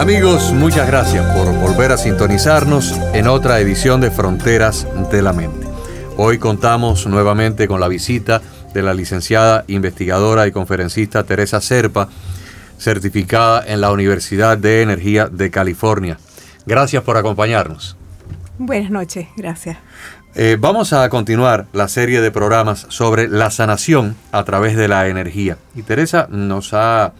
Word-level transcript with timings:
Amigos, 0.00 0.54
muchas 0.54 0.86
gracias 0.86 1.26
por 1.36 1.52
volver 1.60 1.92
a 1.92 1.98
sintonizarnos 1.98 2.98
en 3.12 3.28
otra 3.28 3.60
edición 3.60 4.00
de 4.00 4.10
Fronteras 4.10 4.86
de 5.12 5.20
la 5.20 5.34
Mente. 5.34 5.66
Hoy 6.16 6.38
contamos 6.38 7.06
nuevamente 7.06 7.68
con 7.68 7.80
la 7.80 7.86
visita 7.86 8.40
de 8.72 8.82
la 8.82 8.94
licenciada 8.94 9.62
investigadora 9.68 10.46
y 10.46 10.52
conferencista 10.52 11.24
Teresa 11.24 11.60
Serpa, 11.60 12.08
certificada 12.78 13.62
en 13.66 13.82
la 13.82 13.92
Universidad 13.92 14.56
de 14.56 14.80
Energía 14.80 15.26
de 15.26 15.50
California. 15.50 16.16
Gracias 16.64 17.02
por 17.02 17.18
acompañarnos. 17.18 17.94
Buenas 18.56 18.90
noches, 18.90 19.28
gracias. 19.36 19.76
Eh, 20.34 20.56
vamos 20.58 20.94
a 20.94 21.06
continuar 21.10 21.66
la 21.74 21.88
serie 21.88 22.22
de 22.22 22.30
programas 22.30 22.86
sobre 22.88 23.28
la 23.28 23.50
sanación 23.50 24.16
a 24.32 24.44
través 24.44 24.78
de 24.78 24.88
la 24.88 25.08
energía. 25.08 25.58
Y 25.74 25.82
Teresa 25.82 26.26
nos 26.30 26.72
ha 26.72 27.12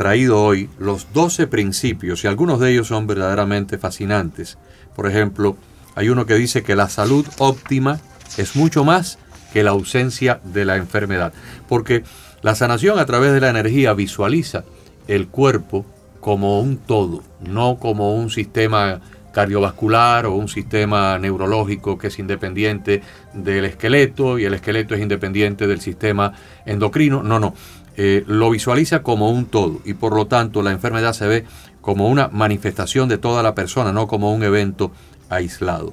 traído 0.00 0.42
hoy 0.42 0.70
los 0.78 1.12
12 1.12 1.46
principios 1.46 2.24
y 2.24 2.26
algunos 2.26 2.58
de 2.58 2.72
ellos 2.72 2.88
son 2.88 3.06
verdaderamente 3.06 3.76
fascinantes. 3.76 4.56
Por 4.96 5.06
ejemplo, 5.06 5.58
hay 5.94 6.08
uno 6.08 6.24
que 6.24 6.36
dice 6.36 6.62
que 6.62 6.74
la 6.74 6.88
salud 6.88 7.26
óptima 7.36 8.00
es 8.38 8.56
mucho 8.56 8.82
más 8.82 9.18
que 9.52 9.62
la 9.62 9.72
ausencia 9.72 10.40
de 10.42 10.64
la 10.64 10.76
enfermedad, 10.76 11.34
porque 11.68 12.02
la 12.40 12.54
sanación 12.54 12.98
a 12.98 13.04
través 13.04 13.34
de 13.34 13.42
la 13.42 13.50
energía 13.50 13.92
visualiza 13.92 14.64
el 15.06 15.28
cuerpo 15.28 15.84
como 16.20 16.62
un 16.62 16.78
todo, 16.78 17.22
no 17.46 17.76
como 17.78 18.14
un 18.14 18.30
sistema 18.30 19.02
cardiovascular 19.32 20.26
o 20.26 20.34
un 20.34 20.48
sistema 20.48 21.18
neurológico 21.18 21.98
que 21.98 22.08
es 22.08 22.18
independiente 22.18 23.02
del 23.32 23.64
esqueleto 23.64 24.38
y 24.38 24.44
el 24.44 24.54
esqueleto 24.54 24.94
es 24.94 25.00
independiente 25.00 25.66
del 25.66 25.80
sistema 25.80 26.32
endocrino. 26.64 27.22
No, 27.22 27.38
no. 27.38 27.54
Eh, 28.02 28.24
lo 28.26 28.48
visualiza 28.48 29.02
como 29.02 29.30
un 29.30 29.44
todo 29.44 29.82
y 29.84 29.92
por 29.92 30.16
lo 30.16 30.26
tanto 30.26 30.62
la 30.62 30.70
enfermedad 30.70 31.12
se 31.12 31.26
ve 31.26 31.44
como 31.82 32.08
una 32.08 32.28
manifestación 32.28 33.10
de 33.10 33.18
toda 33.18 33.42
la 33.42 33.54
persona, 33.54 33.92
no 33.92 34.06
como 34.06 34.32
un 34.32 34.42
evento 34.42 34.90
aislado. 35.28 35.92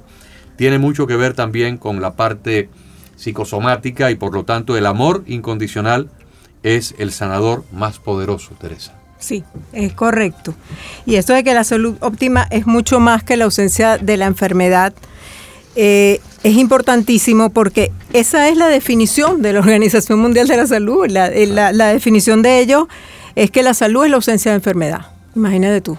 Tiene 0.56 0.78
mucho 0.78 1.06
que 1.06 1.16
ver 1.16 1.34
también 1.34 1.76
con 1.76 2.00
la 2.00 2.14
parte 2.14 2.70
psicosomática 3.16 4.10
y 4.10 4.14
por 4.14 4.32
lo 4.32 4.46
tanto 4.46 4.78
el 4.78 4.86
amor 4.86 5.22
incondicional 5.26 6.08
es 6.62 6.94
el 6.96 7.12
sanador 7.12 7.64
más 7.72 7.98
poderoso, 7.98 8.54
Teresa. 8.58 8.94
Sí, 9.18 9.44
es 9.74 9.92
correcto. 9.92 10.54
Y 11.04 11.16
esto 11.16 11.34
de 11.34 11.44
que 11.44 11.52
la 11.52 11.64
salud 11.64 11.98
óptima 12.00 12.46
es 12.50 12.66
mucho 12.66 13.00
más 13.00 13.22
que 13.22 13.36
la 13.36 13.44
ausencia 13.44 13.98
de 13.98 14.16
la 14.16 14.24
enfermedad, 14.24 14.94
eh, 15.76 16.22
es 16.42 16.56
importantísimo 16.56 17.50
porque 17.50 17.92
esa 18.12 18.48
es 18.48 18.56
la 18.56 18.68
definición 18.68 19.42
de 19.42 19.52
la 19.52 19.60
Organización 19.60 20.20
Mundial 20.20 20.46
de 20.46 20.56
la 20.56 20.66
Salud. 20.66 21.04
Eh, 21.04 21.46
la, 21.46 21.72
la, 21.72 21.88
definición 21.88 22.42
de 22.42 22.60
ello 22.60 22.88
es 23.34 23.50
que 23.50 23.62
la 23.62 23.74
salud 23.74 24.04
es 24.04 24.10
la 24.10 24.16
ausencia 24.16 24.52
de 24.52 24.56
enfermedad. 24.56 25.06
Imagínate 25.34 25.80
tú. 25.80 25.98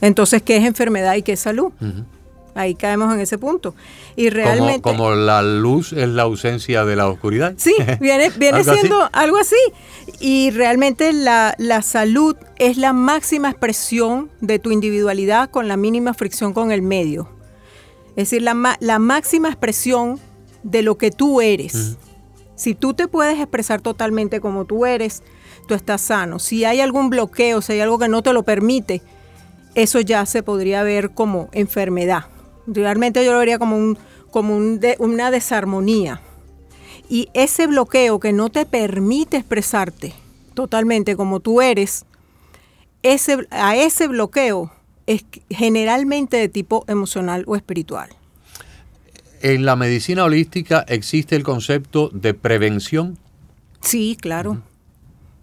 Entonces, 0.00 0.42
¿qué 0.42 0.56
es 0.56 0.64
enfermedad 0.64 1.14
y 1.14 1.22
qué 1.22 1.32
es 1.32 1.40
salud? 1.40 1.72
Ahí 2.54 2.74
caemos 2.74 3.12
en 3.14 3.20
ese 3.20 3.38
punto. 3.38 3.74
Y 4.16 4.30
realmente. 4.30 4.82
Como, 4.82 5.12
la 5.12 5.42
luz 5.42 5.92
es 5.92 6.08
la 6.08 6.22
ausencia 6.22 6.84
de 6.84 6.96
la 6.96 7.08
oscuridad. 7.08 7.54
Sí, 7.56 7.74
viene, 8.00 8.30
viene 8.36 8.64
siendo 8.64 9.08
algo 9.12 9.38
así. 9.38 9.56
Y 10.18 10.50
realmente 10.50 11.12
la, 11.12 11.54
la, 11.58 11.82
salud 11.82 12.36
es 12.58 12.76
la 12.76 12.92
máxima 12.92 13.50
expresión 13.50 14.30
de 14.40 14.58
tu 14.58 14.72
individualidad 14.72 15.50
con 15.50 15.68
la 15.68 15.76
mínima 15.76 16.14
fricción 16.14 16.52
con 16.52 16.72
el 16.72 16.82
medio. 16.82 17.37
Es 18.18 18.30
decir, 18.30 18.42
la, 18.42 18.76
la 18.80 18.98
máxima 18.98 19.46
expresión 19.46 20.18
de 20.64 20.82
lo 20.82 20.98
que 20.98 21.12
tú 21.12 21.40
eres. 21.40 21.98
Si 22.56 22.74
tú 22.74 22.92
te 22.92 23.06
puedes 23.06 23.38
expresar 23.38 23.80
totalmente 23.80 24.40
como 24.40 24.64
tú 24.64 24.86
eres, 24.86 25.22
tú 25.68 25.74
estás 25.74 26.00
sano. 26.00 26.40
Si 26.40 26.64
hay 26.64 26.80
algún 26.80 27.10
bloqueo, 27.10 27.62
si 27.62 27.74
hay 27.74 27.80
algo 27.80 27.96
que 27.96 28.08
no 28.08 28.20
te 28.24 28.32
lo 28.32 28.42
permite, 28.42 29.02
eso 29.76 30.00
ya 30.00 30.26
se 30.26 30.42
podría 30.42 30.82
ver 30.82 31.10
como 31.10 31.48
enfermedad. 31.52 32.24
Realmente 32.66 33.24
yo 33.24 33.30
lo 33.30 33.38
vería 33.38 33.60
como, 33.60 33.76
un, 33.76 33.96
como 34.32 34.56
una 34.56 35.30
desarmonía. 35.30 36.20
Y 37.08 37.28
ese 37.34 37.68
bloqueo 37.68 38.18
que 38.18 38.32
no 38.32 38.48
te 38.48 38.66
permite 38.66 39.36
expresarte 39.36 40.12
totalmente 40.54 41.14
como 41.14 41.38
tú 41.38 41.62
eres, 41.62 42.04
ese, 43.04 43.46
a 43.52 43.76
ese 43.76 44.08
bloqueo 44.08 44.72
es 45.08 45.24
generalmente 45.50 46.36
de 46.36 46.48
tipo 46.48 46.84
emocional 46.86 47.42
o 47.46 47.56
espiritual. 47.56 48.10
¿En 49.40 49.64
la 49.64 49.74
medicina 49.74 50.24
holística 50.24 50.84
existe 50.86 51.34
el 51.34 51.42
concepto 51.42 52.10
de 52.12 52.34
prevención? 52.34 53.16
Sí, 53.80 54.16
claro. 54.20 54.62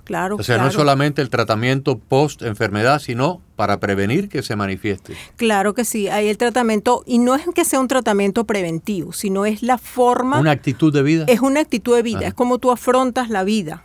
Claro. 0.03 0.35
O 0.35 0.43
sea, 0.43 0.59
no 0.59 0.67
es 0.67 0.75
solamente 0.75 1.23
el 1.23 1.31
tratamiento 1.31 1.97
post 1.97 2.43
enfermedad, 2.43 2.99
sino 2.99 3.41
para 3.55 3.79
prevenir 3.79 4.29
que 4.29 4.43
se 4.43 4.55
manifieste. 4.55 5.15
Claro 5.35 5.73
que 5.73 5.83
sí, 5.83 6.09
hay 6.09 6.27
el 6.27 6.37
tratamiento, 6.37 7.01
y 7.07 7.17
no 7.17 7.33
es 7.33 7.41
que 7.55 7.65
sea 7.65 7.79
un 7.79 7.87
tratamiento 7.87 8.43
preventivo, 8.45 9.13
sino 9.13 9.47
es 9.47 9.63
la 9.63 9.79
forma. 9.79 10.39
Una 10.39 10.51
actitud 10.51 10.93
de 10.93 11.01
vida. 11.01 11.25
Es 11.27 11.39
una 11.39 11.61
actitud 11.61 11.95
de 11.95 12.03
vida, 12.03 12.27
es 12.27 12.35
como 12.35 12.59
tú 12.59 12.69
afrontas 12.69 13.31
la 13.31 13.43
vida. 13.43 13.83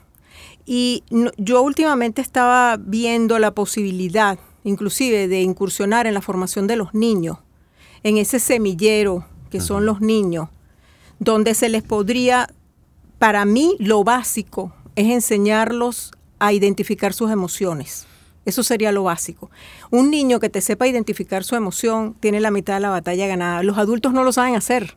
Y 0.67 1.05
yo 1.39 1.63
últimamente 1.63 2.21
estaba 2.21 2.77
viendo 2.77 3.39
la 3.39 3.53
posibilidad, 3.53 4.39
inclusive, 4.65 5.29
de 5.29 5.41
incursionar 5.41 6.07
en 6.07 6.15
la 6.15 6.21
formación 6.21 6.67
de 6.67 6.77
los 6.77 6.95
niños, 6.95 7.39
en 8.03 8.17
ese 8.17 8.39
semillero 8.39 9.25
que 9.51 9.61
son 9.61 9.85
los 9.85 10.01
niños, 10.01 10.49
donde 11.19 11.55
se 11.55 11.69
les 11.69 11.83
podría, 11.83 12.49
para 13.19 13.45
mí, 13.45 13.77
lo 13.79 14.05
básico 14.05 14.73
es 14.97 15.11
enseñarlos 15.11 16.13
a 16.39 16.53
identificar 16.53 17.13
sus 17.13 17.31
emociones. 17.31 18.07
Eso 18.47 18.63
sería 18.63 18.91
lo 18.91 19.05
básico. 19.05 19.51
Un 19.91 20.11
niño 20.11 20.41
que 20.41 20.49
te 20.49 20.61
sepa 20.61 20.89
identificar 20.89 21.45
su 21.45 21.57
emoción 21.57 22.15
tiene 22.21 22.41
la 22.41 22.51
mitad 22.51 22.75
de 22.75 22.81
la 22.81 22.91
batalla 22.91 23.27
ganada. 23.27 23.63
Los 23.63 23.77
adultos 23.77 24.13
no 24.13 24.25
lo 24.25 24.33
saben 24.33 24.57
hacer. 24.57 24.97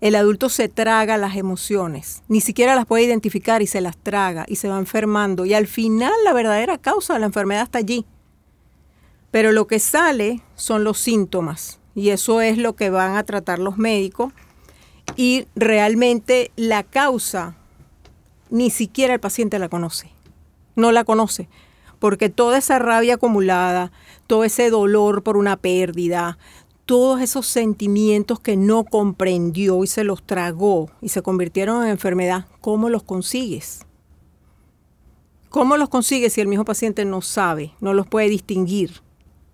El 0.00 0.14
adulto 0.14 0.48
se 0.48 0.68
traga 0.68 1.18
las 1.18 1.36
emociones, 1.36 2.22
ni 2.26 2.40
siquiera 2.40 2.74
las 2.74 2.86
puede 2.86 3.04
identificar 3.04 3.60
y 3.60 3.66
se 3.66 3.82
las 3.82 3.98
traga 3.98 4.46
y 4.48 4.56
se 4.56 4.68
va 4.68 4.78
enfermando. 4.78 5.44
Y 5.44 5.52
al 5.52 5.66
final 5.66 6.12
la 6.24 6.32
verdadera 6.32 6.78
causa 6.78 7.14
de 7.14 7.20
la 7.20 7.26
enfermedad 7.26 7.64
está 7.64 7.78
allí. 7.78 8.06
Pero 9.30 9.52
lo 9.52 9.66
que 9.66 9.78
sale 9.78 10.42
son 10.54 10.84
los 10.84 10.98
síntomas 10.98 11.80
y 11.94 12.10
eso 12.10 12.40
es 12.40 12.58
lo 12.58 12.74
que 12.74 12.90
van 12.90 13.16
a 13.16 13.24
tratar 13.24 13.58
los 13.58 13.78
médicos. 13.78 14.32
Y 15.16 15.46
realmente 15.54 16.50
la 16.56 16.82
causa 16.82 17.56
ni 18.50 18.70
siquiera 18.70 19.14
el 19.14 19.20
paciente 19.20 19.58
la 19.58 19.68
conoce. 19.68 20.10
No 20.76 20.92
la 20.92 21.04
conoce. 21.04 21.48
Porque 21.98 22.28
toda 22.28 22.58
esa 22.58 22.78
rabia 22.78 23.14
acumulada, 23.14 23.92
todo 24.26 24.44
ese 24.44 24.70
dolor 24.70 25.22
por 25.22 25.36
una 25.36 25.56
pérdida, 25.56 26.38
todos 26.86 27.20
esos 27.20 27.46
sentimientos 27.46 28.40
que 28.40 28.56
no 28.56 28.84
comprendió 28.84 29.84
y 29.84 29.86
se 29.86 30.02
los 30.02 30.24
tragó 30.24 30.90
y 31.00 31.10
se 31.10 31.22
convirtieron 31.22 31.84
en 31.84 31.90
enfermedad, 31.90 32.46
¿cómo 32.60 32.88
los 32.88 33.02
consigues? 33.02 33.86
¿Cómo 35.50 35.76
los 35.76 35.88
consigues 35.88 36.32
si 36.32 36.40
el 36.40 36.48
mismo 36.48 36.64
paciente 36.64 37.04
no 37.04 37.20
sabe, 37.20 37.74
no 37.80 37.92
los 37.92 38.06
puede 38.06 38.28
distinguir? 38.28 39.02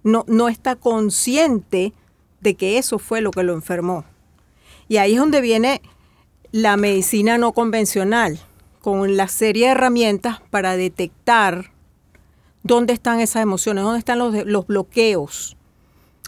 No, 0.06 0.24
no 0.28 0.48
está 0.48 0.76
consciente 0.76 1.92
de 2.40 2.54
que 2.54 2.78
eso 2.78 2.98
fue 2.98 3.20
lo 3.20 3.30
que 3.30 3.42
lo 3.42 3.52
enfermó. 3.54 4.04
Y 4.88 4.98
ahí 4.98 5.14
es 5.14 5.18
donde 5.18 5.40
viene 5.40 5.82
la 6.52 6.76
medicina 6.76 7.38
no 7.38 7.52
convencional, 7.52 8.38
con 8.80 9.16
la 9.16 9.26
serie 9.26 9.66
de 9.66 9.72
herramientas 9.72 10.38
para 10.50 10.76
detectar 10.76 11.72
dónde 12.62 12.92
están 12.92 13.20
esas 13.20 13.42
emociones, 13.42 13.82
dónde 13.82 13.98
están 13.98 14.18
los, 14.18 14.46
los 14.46 14.66
bloqueos. 14.66 15.56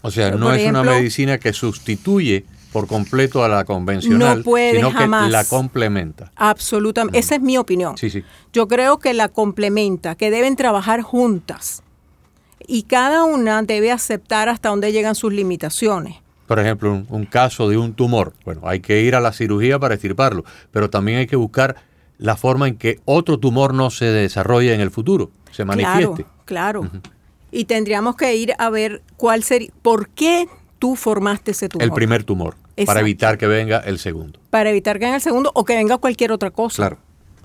O 0.02 0.10
sea, 0.10 0.32
no 0.32 0.52
es 0.52 0.68
una 0.68 0.82
medicina 0.82 1.38
que 1.38 1.52
sustituye 1.52 2.44
por 2.72 2.86
completo 2.86 3.42
a 3.44 3.48
la 3.48 3.64
convencional, 3.64 4.38
No 4.38 4.44
puede 4.44 4.76
sino 4.76 4.90
jamás. 4.90 5.26
que 5.26 5.30
la 5.32 5.44
complementa. 5.44 6.32
Absolutamente. 6.36 7.18
Esa 7.18 7.36
es 7.36 7.40
mi 7.40 7.56
opinión. 7.56 7.96
Sí, 7.96 8.10
sí. 8.10 8.22
Yo 8.52 8.68
creo 8.68 8.98
que 8.98 9.14
la 9.14 9.28
complementa, 9.28 10.16
que 10.16 10.30
deben 10.30 10.56
trabajar 10.56 11.02
juntas. 11.02 11.82
Y 12.68 12.84
cada 12.84 13.24
una 13.24 13.62
debe 13.62 13.90
aceptar 13.90 14.48
hasta 14.48 14.68
dónde 14.68 14.92
llegan 14.92 15.16
sus 15.16 15.32
limitaciones. 15.32 16.18
Por 16.46 16.60
ejemplo, 16.60 16.92
un, 16.92 17.06
un 17.08 17.26
caso 17.26 17.68
de 17.68 17.76
un 17.76 17.94
tumor. 17.94 18.34
Bueno, 18.44 18.60
hay 18.64 18.78
que 18.78 19.02
ir 19.02 19.16
a 19.16 19.20
la 19.20 19.32
cirugía 19.32 19.80
para 19.80 19.94
extirparlo, 19.94 20.44
pero 20.70 20.88
también 20.88 21.18
hay 21.18 21.26
que 21.26 21.36
buscar 21.36 21.76
la 22.18 22.36
forma 22.36 22.68
en 22.68 22.76
que 22.76 23.00
otro 23.04 23.38
tumor 23.38 23.72
no 23.72 23.90
se 23.90 24.04
desarrolle 24.04 24.74
en 24.74 24.80
el 24.80 24.90
futuro, 24.90 25.30
se 25.50 25.64
manifieste. 25.64 26.26
Claro, 26.44 26.82
claro. 26.82 27.02
Y 27.50 27.64
tendríamos 27.64 28.16
que 28.16 28.36
ir 28.36 28.52
a 28.58 28.68
ver 28.68 29.02
cuál 29.16 29.42
sería, 29.42 29.70
por 29.82 30.08
qué 30.10 30.48
tú 30.78 30.96
formaste 30.96 31.52
ese 31.52 31.68
tumor. 31.68 31.84
El 31.84 31.92
primer 31.92 32.24
tumor, 32.24 32.56
para 32.84 33.00
evitar 33.00 33.38
que 33.38 33.46
venga 33.46 33.78
el 33.78 33.98
segundo. 33.98 34.38
Para 34.50 34.70
evitar 34.70 34.98
que 34.98 35.06
en 35.06 35.14
el 35.14 35.20
segundo 35.20 35.50
o 35.54 35.64
que 35.64 35.74
venga 35.74 35.96
cualquier 35.98 36.32
otra 36.32 36.50
cosa. 36.50 36.76
Claro. 36.76 36.98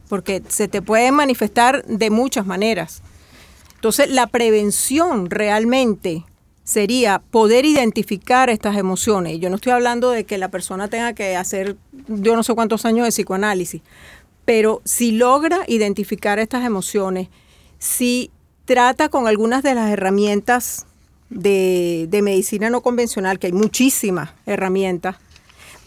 Porque 0.09 0.43
se 0.49 0.67
te 0.67 0.81
puede 0.81 1.11
manifestar 1.11 1.85
de 1.85 2.09
muchas 2.09 2.45
maneras. 2.45 3.01
Entonces, 3.83 4.11
la 4.11 4.27
prevención 4.27 5.29
realmente 5.29 6.23
sería 6.63 7.19
poder 7.19 7.65
identificar 7.65 8.49
estas 8.49 8.77
emociones. 8.77 9.41
Yo 9.41 9.49
no 9.49 9.57
estoy 9.57 9.73
hablando 9.73 10.11
de 10.11 10.23
que 10.23 10.37
la 10.37 10.47
persona 10.47 10.87
tenga 10.87 11.11
que 11.11 11.35
hacer 11.35 11.75
yo 12.07 12.37
no 12.37 12.43
sé 12.43 12.55
cuántos 12.55 12.85
años 12.85 13.03
de 13.03 13.11
psicoanálisis, 13.11 13.81
pero 14.45 14.81
si 14.85 15.11
logra 15.11 15.65
identificar 15.67 16.39
estas 16.39 16.63
emociones, 16.63 17.27
si 17.77 18.31
trata 18.63 19.09
con 19.09 19.27
algunas 19.27 19.63
de 19.63 19.75
las 19.75 19.91
herramientas 19.91 20.85
de, 21.29 22.07
de 22.09 22.21
medicina 22.21 22.69
no 22.69 22.79
convencional, 22.79 23.37
que 23.37 23.47
hay 23.47 23.53
muchísimas 23.53 24.29
herramientas, 24.45 25.17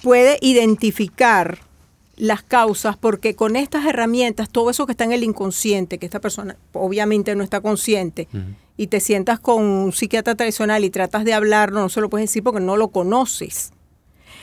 puede 0.03 0.37
identificar 0.43 1.61
las 2.17 2.43
causas, 2.43 2.97
porque 2.97 3.35
con 3.35 3.57
estas 3.57 3.85
herramientas, 3.85 4.49
todo 4.49 4.71
eso 4.71 4.87
que 4.87 4.93
está 4.93 5.05
en 5.05 5.13
el 5.13 5.23
inconsciente, 5.23 5.99
que 5.99 6.07
esta 6.07 6.21
persona 6.21 6.57
obviamente 6.73 7.35
no 7.35 7.45
está 7.45 7.61
consciente, 7.61 8.29
y 8.77 8.89
te 8.89 9.01
sientas 9.01 9.39
con 9.39 9.63
un 9.63 9.93
psiquiatra 9.93 10.35
tradicional 10.35 10.85
y 10.85 10.91
tratas 10.91 11.25
de 11.25 11.35
hablarlo, 11.35 11.81
no 11.81 11.89
se 11.89 12.01
lo 12.01 12.11
puedes 12.11 12.29
decir 12.29 12.43
porque 12.43 12.61
no 12.61 12.77
lo 12.77 12.89
conoces. 12.89 13.73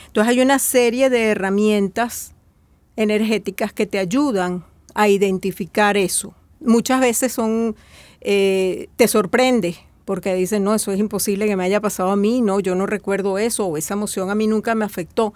Entonces 0.06 0.30
hay 0.30 0.40
una 0.40 0.58
serie 0.58 1.10
de 1.10 1.24
herramientas 1.24 2.34
energéticas 2.96 3.72
que 3.72 3.86
te 3.86 3.98
ayudan 3.98 4.64
a 4.94 5.08
identificar 5.08 5.96
eso. 5.96 6.34
Muchas 6.60 7.00
veces 7.00 7.32
son, 7.32 7.74
eh, 8.20 8.88
te 8.96 9.08
sorprende 9.08 9.76
porque 10.04 10.34
dicen, 10.34 10.64
no, 10.64 10.74
eso 10.74 10.92
es 10.92 11.00
imposible 11.00 11.46
que 11.46 11.56
me 11.56 11.64
haya 11.64 11.80
pasado 11.80 12.10
a 12.10 12.16
mí, 12.16 12.40
no, 12.40 12.60
yo 12.60 12.74
no 12.74 12.86
recuerdo 12.86 13.38
eso, 13.38 13.66
o 13.66 13.76
esa 13.76 13.94
emoción 13.94 14.30
a 14.30 14.34
mí 14.34 14.46
nunca 14.46 14.74
me 14.74 14.84
afectó, 14.84 15.34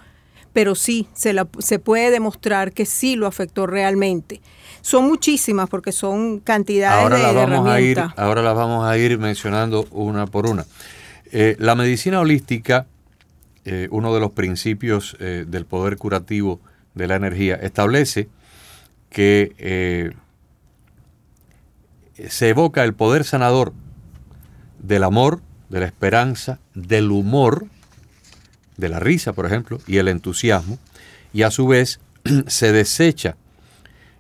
pero 0.52 0.74
sí, 0.74 1.08
se, 1.12 1.32
la, 1.32 1.48
se 1.58 1.78
puede 1.78 2.10
demostrar 2.10 2.72
que 2.72 2.86
sí 2.86 3.16
lo 3.16 3.26
afectó 3.26 3.66
realmente. 3.66 4.40
Son 4.80 5.04
muchísimas 5.04 5.68
porque 5.68 5.92
son 5.92 6.40
cantidades 6.40 7.02
Ahora 7.02 7.16
de, 7.16 7.22
las 7.22 7.34
de 7.34 7.40
vamos 7.40 7.68
a 7.68 7.80
ir, 7.80 7.98
ahora 8.16 8.42
las 8.42 8.54
vamos 8.54 8.86
a 8.86 8.96
ir 8.96 9.18
mencionando 9.18 9.86
una 9.90 10.26
por 10.26 10.46
una. 10.46 10.64
Eh, 11.30 11.56
la 11.58 11.74
medicina 11.74 12.20
holística, 12.20 12.86
eh, 13.64 13.88
uno 13.90 14.14
de 14.14 14.20
los 14.20 14.32
principios 14.32 15.16
eh, 15.20 15.44
del 15.46 15.66
poder 15.66 15.96
curativo 15.96 16.60
de 16.94 17.06
la 17.06 17.16
energía, 17.16 17.56
establece 17.56 18.28
que 19.10 20.12
se 22.28 22.48
evoca 22.48 22.84
el 22.84 22.94
poder 22.94 23.24
sanador 23.24 23.72
del 24.78 25.04
amor, 25.04 25.40
de 25.68 25.80
la 25.80 25.86
esperanza, 25.86 26.60
del 26.74 27.10
humor, 27.10 27.66
de 28.78 28.88
la 28.88 29.00
risa, 29.00 29.34
por 29.34 29.44
ejemplo, 29.44 29.78
y 29.86 29.98
el 29.98 30.08
entusiasmo, 30.08 30.78
y 31.34 31.42
a 31.42 31.50
su 31.50 31.66
vez 31.66 32.00
se 32.46 32.72
desecha 32.72 33.36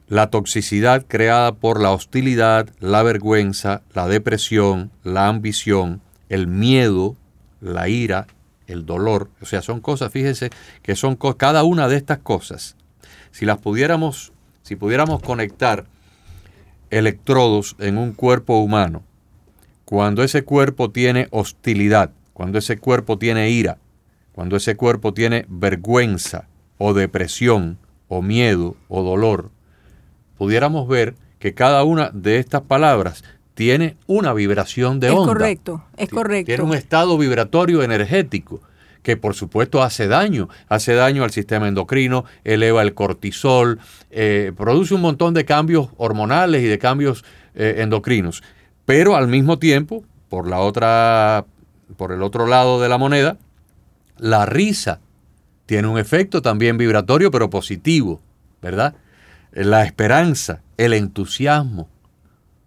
la 0.08 0.30
toxicidad 0.30 1.04
creada 1.06 1.52
por 1.54 1.80
la 1.80 1.92
hostilidad, 1.92 2.68
la 2.80 3.02
vergüenza, 3.02 3.82
la 3.94 4.08
depresión, 4.08 4.90
la 5.04 5.28
ambición, 5.28 6.00
el 6.28 6.46
miedo, 6.46 7.16
la 7.60 7.88
ira, 7.88 8.26
el 8.66 8.86
dolor. 8.86 9.30
O 9.40 9.46
sea, 9.46 9.62
son 9.62 9.80
cosas, 9.80 10.12
fíjense, 10.12 10.50
que 10.82 10.96
son 10.96 11.16
cada 11.16 11.62
una 11.64 11.88
de 11.88 11.96
estas 11.96 12.18
cosas. 12.18 12.76
Si 13.30 13.44
las 13.44 13.58
pudiéramos, 13.58 14.32
si 14.62 14.76
pudiéramos 14.76 15.22
conectar 15.22 15.84
electrodos 16.90 17.76
en 17.78 17.98
un 17.98 18.12
cuerpo 18.12 18.58
humano, 18.58 19.02
cuando 19.84 20.22
ese 20.22 20.42
cuerpo 20.42 20.90
tiene 20.90 21.28
hostilidad, 21.30 22.12
cuando 22.32 22.58
ese 22.58 22.78
cuerpo 22.78 23.18
tiene 23.18 23.50
ira, 23.50 23.78
cuando 24.38 24.54
ese 24.54 24.76
cuerpo 24.76 25.12
tiene 25.12 25.46
vergüenza 25.48 26.46
o 26.78 26.94
depresión 26.94 27.76
o 28.06 28.22
miedo 28.22 28.76
o 28.86 29.02
dolor, 29.02 29.50
pudiéramos 30.36 30.86
ver 30.86 31.16
que 31.40 31.54
cada 31.54 31.82
una 31.82 32.10
de 32.14 32.38
estas 32.38 32.62
palabras 32.62 33.24
tiene 33.54 33.96
una 34.06 34.32
vibración 34.32 35.00
de 35.00 35.08
Es 35.08 35.12
onda. 35.14 35.26
correcto, 35.32 35.84
es 35.96 36.08
correcto. 36.08 36.46
Tiene 36.46 36.62
un 36.62 36.74
estado 36.74 37.18
vibratorio 37.18 37.82
energético 37.82 38.60
que 39.02 39.16
por 39.16 39.34
supuesto 39.34 39.82
hace 39.82 40.06
daño, 40.06 40.48
hace 40.68 40.94
daño 40.94 41.24
al 41.24 41.32
sistema 41.32 41.66
endocrino, 41.66 42.24
eleva 42.44 42.82
el 42.82 42.94
cortisol, 42.94 43.80
eh, 44.12 44.52
produce 44.56 44.94
un 44.94 45.00
montón 45.00 45.34
de 45.34 45.44
cambios 45.46 45.88
hormonales 45.96 46.62
y 46.62 46.66
de 46.66 46.78
cambios 46.78 47.24
eh, 47.56 47.78
endocrinos. 47.78 48.44
Pero 48.84 49.16
al 49.16 49.26
mismo 49.26 49.58
tiempo, 49.58 50.04
por 50.28 50.46
la 50.46 50.60
otra, 50.60 51.44
por 51.96 52.12
el 52.12 52.22
otro 52.22 52.46
lado 52.46 52.80
de 52.80 52.88
la 52.88 52.98
moneda, 52.98 53.36
la 54.18 54.46
risa 54.46 55.00
tiene 55.66 55.88
un 55.88 55.98
efecto 55.98 56.40
también 56.42 56.78
vibratorio, 56.78 57.30
pero 57.30 57.50
positivo, 57.50 58.20
¿verdad? 58.62 58.94
La 59.52 59.84
esperanza, 59.84 60.62
el 60.76 60.92
entusiasmo, 60.94 61.88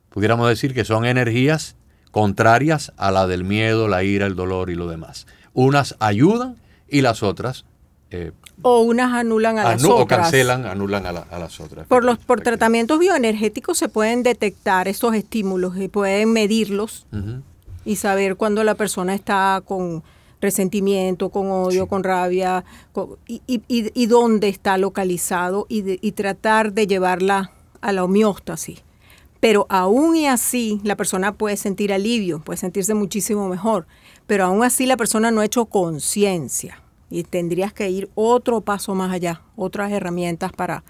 pudiéramos 0.10 0.48
decir 0.50 0.74
que 0.74 0.86
son 0.86 1.06
energías 1.06 1.76
contrarias 2.12 2.92
a 2.98 3.12
la 3.12 3.28
del 3.28 3.44
miedo, 3.44 3.88
la 3.88 4.04
ira, 4.04 4.26
el 4.28 4.36
dolor 4.36 4.70
y 4.70 4.76
lo 4.76 4.88
demás. 4.88 5.28
Unas 5.54 5.96
ayudan 6.00 6.58
y 6.90 7.02
las 7.02 7.24
otras 7.24 7.66
eh, 8.14 8.34
O 8.62 8.82
unas 8.82 9.14
anulan 9.14 9.58
a 9.58 9.64
las 9.64 9.82
anu- 9.82 9.92
o 9.92 9.96
otras. 10.04 10.20
cancelan, 10.24 10.66
anulan 10.66 11.06
a, 11.06 11.14
la- 11.14 11.26
a 11.32 11.40
las 11.40 11.62
otras. 11.62 11.88
Por 11.88 12.04
los 12.04 12.18
por 12.18 12.42
tratamientos 12.42 13.00
bioenergéticos 13.00 13.78
se 13.78 13.88
pueden 13.88 14.22
detectar 14.24 14.90
estos 14.90 15.16
estímulos 15.16 15.78
y 15.78 15.88
pueden 15.88 16.34
medirlos 16.34 17.06
y 17.86 17.96
saber 17.96 18.36
cuando 18.36 18.66
la 18.66 18.76
persona 18.76 19.16
está 19.16 19.62
con 19.66 20.04
resentimiento, 20.42 21.30
con 21.30 21.50
odio, 21.52 21.88
con 21.88 22.04
rabia, 22.04 22.64
con- 22.92 23.18
y, 23.28 23.42
y- 23.48 23.62
y- 23.68 23.92
y 23.94 24.06
dónde 24.08 24.50
está 24.50 24.78
localizado 24.78 25.66
y, 25.70 25.82
de- 25.84 26.00
y 26.02 26.12
tratar 26.14 26.74
de 26.74 26.88
llevarla 26.88 27.52
a 27.82 27.92
la 27.92 28.04
homeostasis. 28.04 28.82
Pero 29.40 29.66
aún 29.70 30.16
y 30.16 30.28
así 30.28 30.80
la 30.84 30.96
persona 30.96 31.32
puede 31.34 31.58
sentir 31.58 31.92
alivio, 31.94 32.42
puede 32.42 32.58
sentirse 32.58 32.94
muchísimo 32.94 33.48
mejor, 33.50 33.88
pero 34.28 34.46
aún 34.46 34.64
así 34.64 34.86
la 34.86 34.98
persona 34.98 35.32
no 35.32 35.42
ha 35.42 35.46
hecho 35.46 35.66
conciencia 35.66 36.80
y 37.10 37.24
tendrías 37.24 37.74
que 37.74 37.90
ir 37.90 38.10
otro 38.16 38.62
paso 38.62 38.96
más 38.96 39.12
allá, 39.12 39.42
otras 39.56 39.92
herramientas 39.92 40.52
para, 40.54 40.84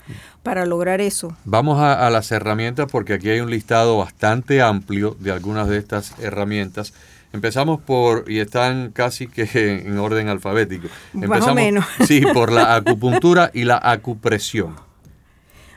para 0.44 0.66
lograr 0.66 1.02
eso. 1.02 1.36
Vamos 1.46 1.80
a, 1.80 2.06
a 2.06 2.10
las 2.12 2.32
herramientas 2.32 2.88
porque 2.92 3.14
aquí 3.14 3.30
hay 3.30 3.40
un 3.40 3.50
listado 3.50 3.98
bastante 3.98 4.62
amplio 4.62 5.16
de 5.20 5.32
algunas 5.32 5.68
de 5.68 5.78
estas 5.78 6.14
herramientas. 6.20 6.94
Empezamos 7.34 7.80
por, 7.82 8.26
y 8.30 8.40
están 8.40 8.92
casi 8.92 9.28
que 9.28 9.44
en 9.86 9.98
orden 9.98 10.28
alfabético. 10.28 10.88
Más 11.14 11.22
o 11.22 11.26
Empezamos, 11.26 11.56
menos. 11.56 11.86
Sí, 12.08 12.22
por 12.34 12.52
la 12.52 12.76
acupuntura 12.76 13.52
y 13.54 13.64
la 13.64 13.80
acupresión. 13.82 14.76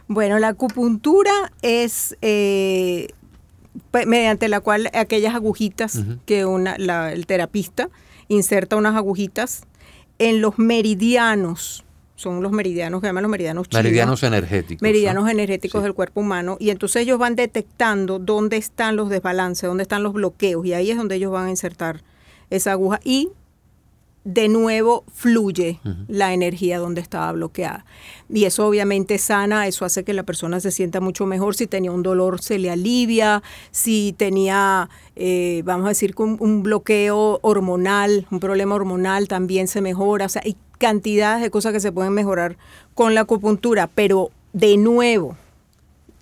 Bueno, 0.09 0.39
la 0.39 0.49
acupuntura 0.49 1.31
es 1.63 2.17
eh, 2.21 3.09
mediante 4.07 4.49
la 4.49 4.61
cual 4.61 4.91
aquellas 4.93 5.35
agujitas 5.35 6.03
que 6.27 6.45
una, 6.45 6.77
la- 6.79 7.13
el 7.13 7.27
terapista 7.27 7.89
inserta 8.29 8.77
unas 8.77 8.97
agujitas 8.97 9.63
en 10.19 10.41
los 10.41 10.59
meridianos, 10.59 11.85
son 12.17 12.43
los 12.43 12.53
meridianos 12.53 13.01
que 13.01 13.09
llaman 13.09 13.23
los 13.25 13.31
meridianos 13.31 13.69
chinos. 13.69 13.83
Meridianos 13.83 14.23
energéticos. 14.23 14.83
¿no? 14.83 14.87
meridianos 14.89 15.29
energéticos 15.29 15.81
Sí. 15.81 15.83
del 15.85 15.95
cuerpo 15.95 16.21
humano 16.21 16.57
y 16.61 16.71
entonces 16.71 17.03
ellos 17.03 17.19
van 17.19 17.35
detectando 17.37 18.19
dónde 18.19 18.57
están 18.57 18.97
los 18.97 19.09
desbalances, 19.11 19.69
dónde 19.69 19.83
están 19.83 20.03
los 20.03 20.13
bloqueos 20.13 20.65
y 20.65 20.75
ahí 20.75 20.91
es 20.91 20.97
donde 20.97 21.17
ellos 21.17 21.33
van 21.33 21.47
a 21.47 21.51
insertar 21.51 22.03
esa 22.51 22.73
aguja 22.73 23.01
y 23.05 23.31
de 24.25 24.49
nuevo 24.49 25.05
fluye 25.13 25.81
la 26.09 26.33
energía 26.33 26.79
donde 26.79 27.03
estaba 27.03 27.31
bloqueada. 27.33 27.85
Y 28.31 28.45
eso 28.47 28.67
obviamente 28.67 29.19
sana, 29.19 29.67
eso 29.67 29.85
hace 29.85 30.03
que 30.03 30.15
la 30.15 30.23
persona 30.23 30.61
se 30.61 30.71
sienta 30.71 31.01
mucho 31.03 31.27
mejor. 31.27 31.55
Si 31.55 31.67
tenía 31.67 31.93
un 31.93 32.03
dolor, 32.03 32.41
se 32.41 32.59
le 32.59 32.71
alivia. 32.71 33.43
Si 33.71 34.15
tenía, 34.17 34.89
eh, 35.15 35.61
vamos 35.67 35.85
a 35.85 35.89
decir, 35.91 36.15
un, 36.17 36.39
un 36.41 36.63
bloqueo 36.63 37.39
hormonal, 37.43 38.27
un 38.31 38.41
problema 38.41 38.75
hormonal, 38.77 39.29
también 39.29 39.69
se 39.69 39.83
mejora. 39.83 40.25
O 40.25 40.29
sea, 40.31 40.41
hay 40.43 40.57
cantidades 40.85 41.41
de 41.41 41.51
cosas 41.51 41.73
que 41.73 41.81
se 41.81 41.93
pueden 41.93 42.13
mejorar 42.13 42.59
con 42.93 43.15
la 43.15 43.23
acupuntura. 43.23 43.87
Pero 43.87 44.31
de 44.53 44.77
nuevo, 44.77 45.35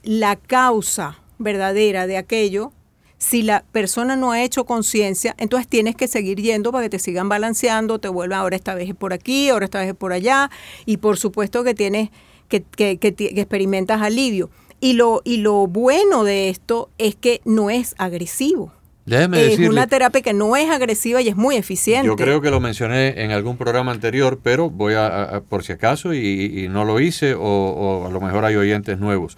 la 0.05 0.37
causa 0.37 1.19
verdadera 1.41 2.07
de 2.07 2.17
aquello 2.17 2.71
Si 3.19 3.43
la 3.43 3.65
persona 3.73 4.15
no 4.17 4.31
ha 4.31 4.43
hecho 4.43 4.65
conciencia, 4.65 5.35
entonces 5.39 5.67
tienes 5.69 5.95
que 5.95 6.09
seguir 6.09 6.41
yendo 6.41 6.71
para 6.71 6.85
que 6.85 6.91
te 6.91 6.99
sigan 6.99 7.29
balanceando, 7.29 7.99
te 8.01 8.09
vuelvan 8.09 8.41
ahora 8.41 8.57
esta 8.57 8.75
vez 8.75 8.93
por 8.97 9.13
aquí, 9.13 9.49
ahora 9.49 9.65
esta 9.65 9.79
vez 9.79 9.91
es 9.91 9.95
por 9.95 10.13
allá, 10.13 10.51
y 10.87 10.97
por 10.97 11.17
supuesto 11.19 11.63
que 11.63 11.75
tienes 11.75 12.11
que, 12.49 12.63
que, 12.63 12.99
que, 12.99 13.15
que 13.15 13.41
experimentas 13.41 14.01
alivio. 14.01 14.51
Y 14.81 14.95
lo, 14.95 15.23
y 15.25 15.37
lo 15.39 15.69
bueno 15.69 16.25
de 16.25 16.49
esto 16.49 16.89
es 16.99 17.15
que 17.15 17.41
no 17.45 17.71
es 17.71 17.95
agresivo. 17.97 18.73
Déjeme 19.05 19.53
es 19.53 19.59
una 19.59 19.87
terapia 19.87 20.23
que 20.23 20.33
no 20.33 20.55
es 20.57 20.71
agresiva 20.71 21.21
y 21.21 21.29
es 21.29 21.37
muy 21.37 21.57
eficiente. 21.57 22.07
Yo 22.07 22.17
creo 22.17 22.41
que 22.41 22.51
lo 22.51 22.61
mencioné 22.61 23.23
en 23.23 23.33
algún 23.33 23.57
programa 23.57 23.91
anterior, 23.91 24.39
pero 24.43 24.71
voy 24.71 24.95
a, 24.95 25.25
a 25.25 25.41
por 25.41 25.65
si 25.65 25.73
acaso, 25.73 26.15
y, 26.15 26.19
y, 26.65 26.69
no 26.69 26.85
lo 26.85 27.01
hice, 27.01 27.35
o, 27.35 27.41
o, 27.41 28.07
a 28.07 28.11
lo 28.11 28.21
mejor 28.21 28.45
hay 28.45 28.55
oyentes 28.55 28.99
nuevos. 28.99 29.37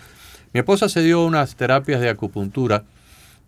Mi 0.53 0.61
esposa 0.61 0.89
se 0.89 1.03
dio 1.03 1.25
unas 1.25 1.57
terapias 1.57 2.01
de 2.01 2.11
acupuntura 2.11 2.85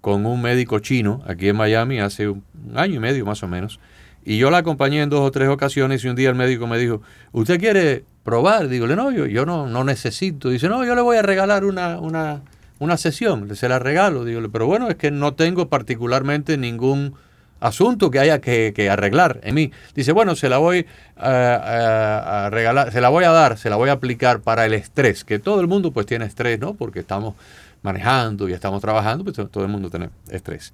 con 0.01 0.25
un 0.25 0.41
médico 0.41 0.79
chino 0.79 1.23
aquí 1.27 1.49
en 1.49 1.57
Miami 1.57 2.01
hace 2.01 2.29
un 2.29 2.43
año 2.75 2.95
y 2.95 2.99
medio 2.99 3.27
más 3.27 3.43
o 3.43 3.49
menos, 3.49 3.79
y 4.25 4.39
yo 4.39 4.51
la 4.51 4.59
acompañé 4.59 5.03
en 5.03 5.09
dos 5.09 5.21
o 5.21 5.31
tres 5.31 5.49
ocasiones 5.49 6.05
y 6.05 6.09
un 6.09 6.17
día 6.17 6.29
el 6.29 6.35
médico 6.35 6.67
me 6.67 6.79
dijo, 6.79 7.01
¿usted 7.31 7.61
quiere 7.61 8.05
probar? 8.25 8.67
Digo, 8.67 8.89
no, 8.89 9.13
yo, 9.13 9.27
yo 9.27 9.47
no, 9.47 9.69
no 9.69 9.85
necesito. 9.85 10.49
Dice, 10.51 10.69
no, 10.69 10.85
yo 10.85 10.97
le 10.97 11.01
voy 11.01 11.17
a 11.17 11.23
regalar 11.23 11.65
una, 11.65 12.01
una, 12.01 12.43
una 12.79 12.97
sesión, 12.97 13.55
se 13.57 13.69
la 13.69 13.79
regalo. 13.79 14.25
Digo, 14.25 14.41
pero 14.51 14.67
bueno, 14.67 14.89
es 14.89 14.97
que 14.97 15.11
no 15.11 15.35
tengo 15.35 15.69
particularmente 15.69 16.57
ningún 16.59 17.15
asunto 17.61 18.11
que 18.11 18.19
haya 18.19 18.41
que, 18.41 18.89
arreglar 18.91 19.41
en 19.43 19.55
mí. 19.55 19.73
Dice, 19.95 20.13
bueno, 20.13 20.37
se 20.37 20.49
la 20.49 20.59
voy 20.59 20.87
a, 21.17 21.31
a, 21.31 22.47
a, 22.47 22.51
regalar, 22.51 22.93
se 22.93 23.01
la 23.01 23.09
voy 23.09 23.25
a 23.25 23.31
dar, 23.31 23.59
se 23.59 23.71
la 23.71 23.77
voy 23.77 23.89
a 23.89 23.93
aplicar 23.93 24.41
para 24.41 24.67
el 24.67 24.75
estrés, 24.75 25.25
que 25.25 25.39
todo 25.39 25.61
el 25.61 25.67
mundo 25.67 25.91
pues 25.93 26.07
tiene 26.07 26.27
estrés, 26.27 26.59
¿no? 26.59 26.75
Porque 26.75 27.01
estamos 27.01 27.35
manejando 27.83 28.49
y 28.49 28.53
estamos 28.53 28.81
trabajando, 28.81 29.25
pues 29.25 29.37
todo 29.51 29.65
el 29.65 29.71
mundo 29.71 29.91
tiene 29.91 30.11
estrés. 30.29 30.73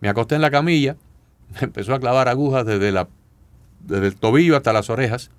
Me 0.00 0.08
acosté 0.08 0.34
en 0.36 0.42
la 0.42 0.50
camilla, 0.50 0.96
me 1.54 1.62
empezó 1.62 1.94
a 1.94 2.00
clavar 2.00 2.28
agujas 2.28 2.64
desde, 2.64 2.92
la, 2.92 3.08
desde 3.80 4.06
el 4.06 4.16
tobillo 4.16 4.56
hasta 4.56 4.72
las 4.72 4.90
orejas, 4.90 5.30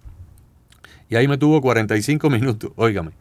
y 1.09 1.15
ahí 1.15 1.27
me 1.27 1.37
tuvo 1.37 1.61
45 1.61 2.29
minutos, 2.29 2.71
óigame. 2.75 3.11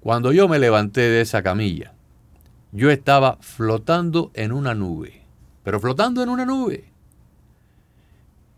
Cuando 0.00 0.32
yo 0.32 0.48
me 0.48 0.58
levanté 0.58 1.02
de 1.02 1.20
esa 1.20 1.42
camilla, 1.42 1.92
yo 2.72 2.90
estaba 2.90 3.38
flotando 3.40 4.30
en 4.34 4.52
una 4.52 4.74
nube, 4.74 5.22
pero 5.64 5.80
flotando 5.80 6.22
en 6.22 6.28
una 6.28 6.44
nube. 6.44 6.84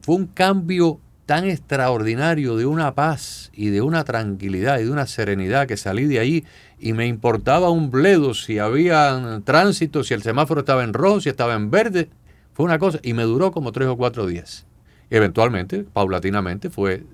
Fue 0.00 0.16
un 0.16 0.26
cambio 0.26 1.00
tan 1.26 1.45
extraordinario 1.45 2.57
de 2.57 2.66
una 2.66 2.95
paz 2.95 3.50
y 3.54 3.69
de 3.69 3.81
una 3.81 4.04
tranquilidad 4.04 4.81
y 4.81 4.85
de 4.85 4.90
una 4.90 5.07
serenidad 5.07 5.66
que 5.66 5.76
salí 5.76 6.04
de 6.04 6.19
ahí 6.19 6.45
y 6.78 6.92
me 6.92 7.07
importaba 7.07 7.71
un 7.71 7.90
bledo 7.90 8.35
si 8.35 8.59
había 8.59 9.40
tránsito, 9.45 10.02
si 10.02 10.14
el 10.14 10.23
semáforo 10.23 10.61
estaba 10.61 10.83
en 10.83 10.92
rojo, 10.92 11.21
si 11.21 11.28
estaba 11.28 11.54
en 11.54 11.71
verde. 11.71 12.11
Fue 12.52 12.66
una 12.66 12.78
cosa 12.78 12.99
y 13.02 13.14
me 13.14 13.23
duró 13.23 13.52
como 13.52 13.73
tres 13.73 13.88
o 13.88 13.97
cuatro 13.97 14.26
días. 14.26 14.66
Eventualmente, 15.09 15.85
paulatinamente, 15.85 16.71
fue 16.71 17.04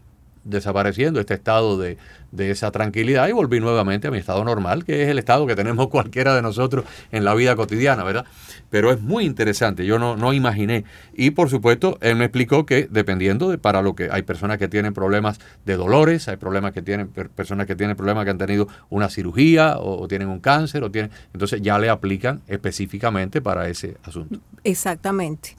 desapareciendo 0.49 1.21
este 1.21 1.35
estado 1.35 1.78
de, 1.78 1.99
de, 2.33 2.50
esa 2.50 2.71
tranquilidad 2.71 3.28
y 3.28 3.33
volví 3.33 3.61
nuevamente 3.61 4.09
a 4.09 4.11
mi 4.11 4.19
estado 4.19 4.45
normal, 4.45 4.85
que 4.85 5.02
es 5.02 5.09
el 5.09 5.19
estado 5.19 5.47
que 5.47 5.55
tenemos 5.55 5.88
cualquiera 5.90 6.35
de 6.35 6.43
nosotros 6.43 6.85
en 7.12 7.25
la 7.25 7.35
vida 7.35 7.57
cotidiana, 7.57 8.05
¿verdad? 8.05 8.25
Pero 8.71 8.90
es 8.93 9.00
muy 9.00 9.25
interesante, 9.25 9.87
yo 9.87 9.99
no, 9.99 10.17
no 10.17 10.33
imaginé. 10.33 10.85
Y 11.14 11.31
por 11.31 11.50
supuesto, 11.50 11.99
él 12.00 12.17
me 12.17 12.25
explicó 12.25 12.67
que 12.67 12.88
dependiendo 12.90 13.50
de 13.50 13.59
para 13.59 13.83
lo 13.83 13.95
que 13.95 14.09
hay 14.11 14.23
personas 14.23 14.59
que 14.59 14.69
tienen 14.69 14.95
problemas 14.95 15.38
de 15.64 15.76
dolores, 15.76 16.28
hay 16.28 16.37
problemas 16.37 16.73
que 16.73 16.83
tienen 16.83 17.09
personas 17.09 17.67
que 17.67 17.76
tienen 17.76 17.97
problemas 17.97 18.25
que 18.25 18.31
han 18.31 18.38
tenido 18.38 18.69
una 18.90 19.09
cirugía 19.09 19.78
o, 19.78 20.02
o 20.02 20.09
tienen 20.09 20.28
un 20.28 20.40
cáncer 20.40 20.83
o 20.85 20.90
tienen, 20.90 21.11
entonces 21.33 21.61
ya 21.62 21.78
le 21.78 21.88
aplican 21.88 22.43
específicamente 22.47 23.40
para 23.40 23.69
ese 23.69 23.97
asunto. 24.05 24.40
Exactamente. 24.64 25.57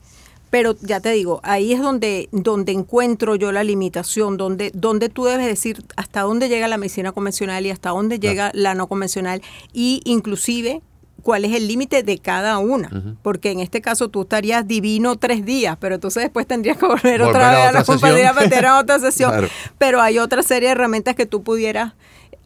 Pero 0.50 0.76
ya 0.82 1.00
te 1.00 1.12
digo, 1.12 1.40
ahí 1.44 1.74
es 1.74 1.82
donde, 1.82 2.28
donde 2.32 2.72
encuentro 2.72 3.36
yo 3.36 3.52
la 3.52 3.64
limitación, 3.64 4.38
donde, 4.38 4.72
donde 4.74 5.10
tú 5.10 5.26
debes 5.26 5.46
decir 5.46 5.84
hasta 5.96 6.22
dónde 6.22 6.50
llega 6.50 6.68
la 6.68 6.78
medicina 6.78 7.12
convencional 7.12 7.66
y 7.66 7.72
hasta 7.72 7.90
dónde 7.90 8.20
llega 8.20 8.52
la 8.54 8.74
no 8.74 8.88
convencional 8.88 9.42
y 9.74 10.02
inclusive 10.06 10.82
cuál 11.22 11.46
es 11.46 11.54
el 11.54 11.68
límite 11.68 12.02
de 12.04 12.18
cada 12.18 12.58
una. 12.58 12.90
Uh 12.92 12.96
-huh. 12.96 13.16
Porque 13.22 13.52
en 13.52 13.60
este 13.60 13.82
caso 13.82 14.10
tú 14.10 14.22
estarías 14.22 14.68
divino 14.68 15.18
tres 15.18 15.46
días, 15.46 15.78
pero 15.80 15.96
entonces 15.96 16.24
después 16.24 16.48
tendrías 16.48 16.78
que 16.78 16.86
volver, 16.86 17.20
volver 17.20 17.22
otra 17.22 17.52
vez 17.52 17.66
a, 17.68 17.72
la 17.72 17.84
compañía 17.84 18.34
para 18.36 18.50
tener 18.50 18.72
otra 18.72 19.00
sesión. 19.00 19.32
claro. 19.32 19.48
Pero 19.78 20.02
hay 20.02 20.18
otra 20.18 20.42
serie 20.44 20.70
de 20.70 20.74
herramientas 20.74 21.16
que 21.16 21.26
tú 21.26 21.44
pudieras 21.44 21.94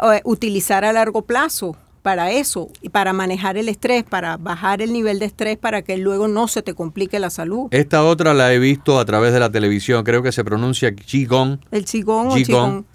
uh, 0.01 0.19
utilizar 0.29 0.83
a 0.83 0.91
largo 0.91 1.21
plazo 1.21 1.77
para 2.03 2.31
eso, 2.31 2.69
y 2.81 2.89
para 2.89 3.13
manejar 3.13 3.57
el 3.57 3.69
estrés, 3.69 4.03
para 4.03 4.37
bajar 4.37 4.81
el 4.81 4.93
nivel 4.93 5.19
de 5.19 5.25
estrés, 5.25 5.57
para 5.57 5.81
que 5.81 5.97
luego 5.97 6.27
no 6.27 6.47
se 6.49 6.61
te 6.61 6.73
complique 6.75 7.17
la 7.17 7.29
salud. 7.29 7.69
Esta 7.71 8.03
otra 8.03 8.33
la 8.33 8.53
he 8.53 8.59
visto 8.59 8.99
a 8.99 9.05
través 9.05 9.33
de 9.33 9.39
la 9.39 9.49
televisión, 9.49 10.03
creo 10.03 10.21
que 10.21 10.33
se 10.33 10.43
pronuncia 10.43 10.93
Qigong. 10.93 11.59
El 11.71 11.85
Qigong, 11.85 12.33
Qigong. 12.33 12.33
o 12.33 12.35
Qigong. 12.35 12.85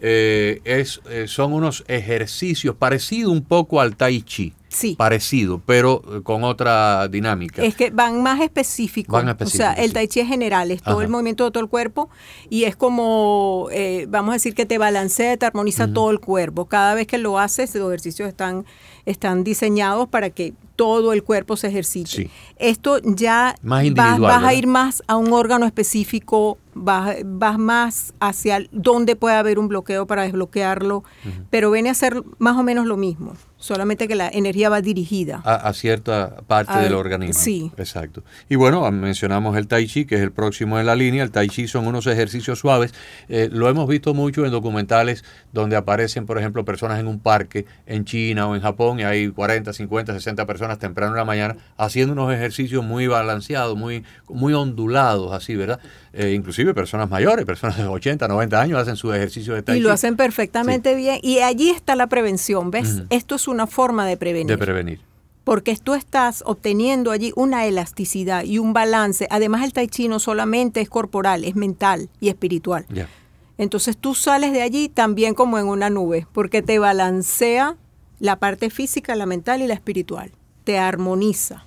Eh, 0.00 0.60
es, 0.64 1.00
eh, 1.10 1.26
son 1.26 1.52
unos 1.52 1.84
ejercicios 1.88 2.76
parecidos 2.76 3.32
un 3.32 3.42
poco 3.42 3.80
al 3.80 3.96
Tai 3.96 4.22
Chi. 4.22 4.52
Sí. 4.68 4.96
Parecido, 4.96 5.62
pero 5.64 6.02
eh, 6.12 6.22
con 6.22 6.44
otra 6.44 7.08
dinámica. 7.08 7.64
Es 7.64 7.74
que 7.74 7.90
van 7.90 8.22
más 8.22 8.40
específicos. 8.40 9.12
Van 9.12 9.28
específicos 9.28 9.54
o 9.54 9.72
sea, 9.74 9.82
el 9.82 9.94
Tai 9.94 10.06
Chi 10.06 10.20
es 10.20 10.28
general, 10.28 10.70
es 10.70 10.82
todo 10.82 11.00
el 11.00 11.08
movimiento 11.08 11.44
de 11.44 11.50
todo 11.50 11.62
el 11.62 11.70
cuerpo 11.70 12.10
y 12.50 12.64
es 12.64 12.76
como, 12.76 13.68
eh, 13.72 14.06
vamos 14.10 14.30
a 14.30 14.34
decir 14.34 14.54
que 14.54 14.66
te 14.66 14.76
balancea, 14.76 15.36
te 15.38 15.46
armoniza 15.46 15.84
uh 15.84 15.88
-huh. 15.88 15.94
todo 15.94 16.10
el 16.10 16.20
cuerpo. 16.20 16.66
Cada 16.66 16.94
vez 16.94 17.06
que 17.06 17.16
lo 17.16 17.38
haces, 17.38 17.74
los 17.74 17.88
ejercicios 17.88 18.28
están, 18.28 18.66
están 19.06 19.42
diseñados 19.42 20.06
para 20.06 20.28
que 20.30 20.52
todo 20.76 21.12
el 21.14 21.24
cuerpo 21.24 21.56
se 21.56 21.68
ejercite. 21.68 22.10
Sí. 22.10 22.30
Esto 22.58 22.98
ya 23.02 23.56
más 23.62 23.92
vas, 23.94 24.20
vas 24.20 24.44
a 24.44 24.52
ir 24.52 24.66
más 24.66 25.02
a 25.06 25.16
un 25.16 25.32
órgano 25.32 25.64
específico, 25.64 26.58
vas, 26.78 27.16
vas, 27.24 27.58
más 27.58 28.14
hacia 28.20 28.60
dónde 28.72 29.16
puede 29.16 29.36
haber 29.36 29.58
un 29.58 29.68
bloqueo 29.68 30.06
para 30.06 30.22
desbloquearlo, 30.22 30.98
uh 30.98 31.02
-huh. 31.02 31.46
pero 31.50 31.70
viene 31.70 31.90
a 31.90 31.94
ser 31.94 32.22
más 32.38 32.56
o 32.56 32.62
menos 32.62 32.86
lo 32.86 32.96
mismo 32.96 33.34
solamente 33.58 34.06
que 34.06 34.14
la 34.14 34.28
energía 34.28 34.70
va 34.70 34.80
dirigida 34.80 35.42
a, 35.44 35.56
a 35.56 35.72
cierta 35.74 36.36
parte 36.46 36.72
a, 36.72 36.80
del 36.80 36.94
organismo. 36.94 37.42
Sí. 37.42 37.72
Exacto. 37.76 38.22
Y 38.48 38.54
bueno, 38.56 38.88
mencionamos 38.90 39.56
el 39.56 39.66
Tai 39.66 39.86
Chi, 39.86 40.04
que 40.06 40.14
es 40.14 40.20
el 40.20 40.32
próximo 40.32 40.78
en 40.78 40.86
la 40.86 40.94
línea. 40.94 41.22
El 41.22 41.30
Tai 41.30 41.48
Chi 41.48 41.66
son 41.66 41.86
unos 41.86 42.06
ejercicios 42.06 42.60
suaves. 42.60 42.94
Eh, 43.28 43.48
lo 43.52 43.68
hemos 43.68 43.88
visto 43.88 44.14
mucho 44.14 44.44
en 44.46 44.52
documentales 44.52 45.24
donde 45.52 45.76
aparecen, 45.76 46.24
por 46.24 46.38
ejemplo, 46.38 46.64
personas 46.64 47.00
en 47.00 47.08
un 47.08 47.18
parque 47.18 47.66
en 47.86 48.04
China 48.04 48.46
o 48.46 48.54
en 48.54 48.62
Japón 48.62 49.00
y 49.00 49.02
hay 49.02 49.28
40, 49.28 49.72
50, 49.72 50.12
60 50.12 50.46
personas 50.46 50.78
temprano 50.78 51.12
en 51.12 51.18
la 51.18 51.24
mañana 51.24 51.56
haciendo 51.76 52.12
unos 52.12 52.32
ejercicios 52.32 52.84
muy 52.84 53.08
balanceados, 53.08 53.76
muy, 53.76 54.04
muy 54.28 54.54
ondulados, 54.54 55.32
así, 55.32 55.56
¿verdad? 55.56 55.80
Eh, 56.12 56.32
inclusive 56.32 56.74
personas 56.74 57.10
mayores, 57.10 57.44
personas 57.44 57.76
de 57.76 57.86
80, 57.86 58.28
90 58.28 58.60
años 58.60 58.78
hacen 58.78 58.96
su 58.96 59.12
ejercicio 59.12 59.54
de 59.54 59.62
Tai 59.62 59.74
Chi. 59.74 59.80
Y 59.80 59.82
lo 59.82 59.92
hacen 59.92 60.16
perfectamente 60.16 60.90
sí. 60.90 60.96
bien. 60.96 61.18
Y 61.22 61.40
allí 61.40 61.70
está 61.70 61.96
la 61.96 62.06
prevención, 62.06 62.70
¿ves? 62.70 62.88
Uh 62.88 62.98
-huh. 63.00 63.06
Esto 63.10 63.34
es 63.34 63.47
una 63.50 63.66
forma 63.66 64.06
de 64.06 64.16
prevenir. 64.16 64.46
De 64.46 64.58
prevenir. 64.58 65.00
Porque 65.44 65.76
tú 65.76 65.94
estás 65.94 66.42
obteniendo 66.44 67.10
allí 67.10 67.32
una 67.34 67.64
elasticidad 67.66 68.44
y 68.44 68.58
un 68.58 68.72
balance. 68.72 69.26
Además, 69.30 69.64
el 69.64 69.72
tai 69.72 69.88
chi 69.88 70.08
no 70.08 70.18
solamente 70.18 70.80
es 70.80 70.90
corporal, 70.90 71.44
es 71.44 71.56
mental 71.56 72.10
y 72.20 72.28
espiritual. 72.28 72.86
Yeah. 72.88 73.08
Entonces 73.56 73.96
tú 73.96 74.14
sales 74.14 74.52
de 74.52 74.62
allí 74.62 74.88
también 74.88 75.34
como 75.34 75.58
en 75.58 75.66
una 75.66 75.90
nube, 75.90 76.26
porque 76.32 76.62
te 76.62 76.78
balancea 76.78 77.76
la 78.20 78.36
parte 78.36 78.70
física, 78.70 79.16
la 79.16 79.26
mental 79.26 79.62
y 79.62 79.66
la 79.66 79.74
espiritual. 79.74 80.30
Te 80.64 80.78
armoniza 80.78 81.64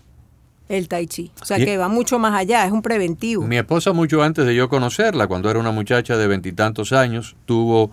el 0.70 0.88
tai 0.88 1.08
chi. 1.08 1.32
O 1.42 1.46
sea 1.46 1.60
y 1.60 1.66
que 1.66 1.78
va 1.78 1.90
mucho 1.90 2.18
más 2.18 2.34
allá, 2.34 2.66
es 2.66 2.72
un 2.72 2.82
preventivo. 2.82 3.44
Mi 3.44 3.58
esposa 3.58 3.92
mucho 3.92 4.24
antes 4.24 4.46
de 4.46 4.56
yo 4.56 4.70
conocerla, 4.70 5.28
cuando 5.28 5.50
era 5.50 5.60
una 5.60 5.72
muchacha 5.72 6.18
de 6.18 6.28
veintitantos 6.28 6.94
años, 6.94 7.36
tuvo 7.46 7.92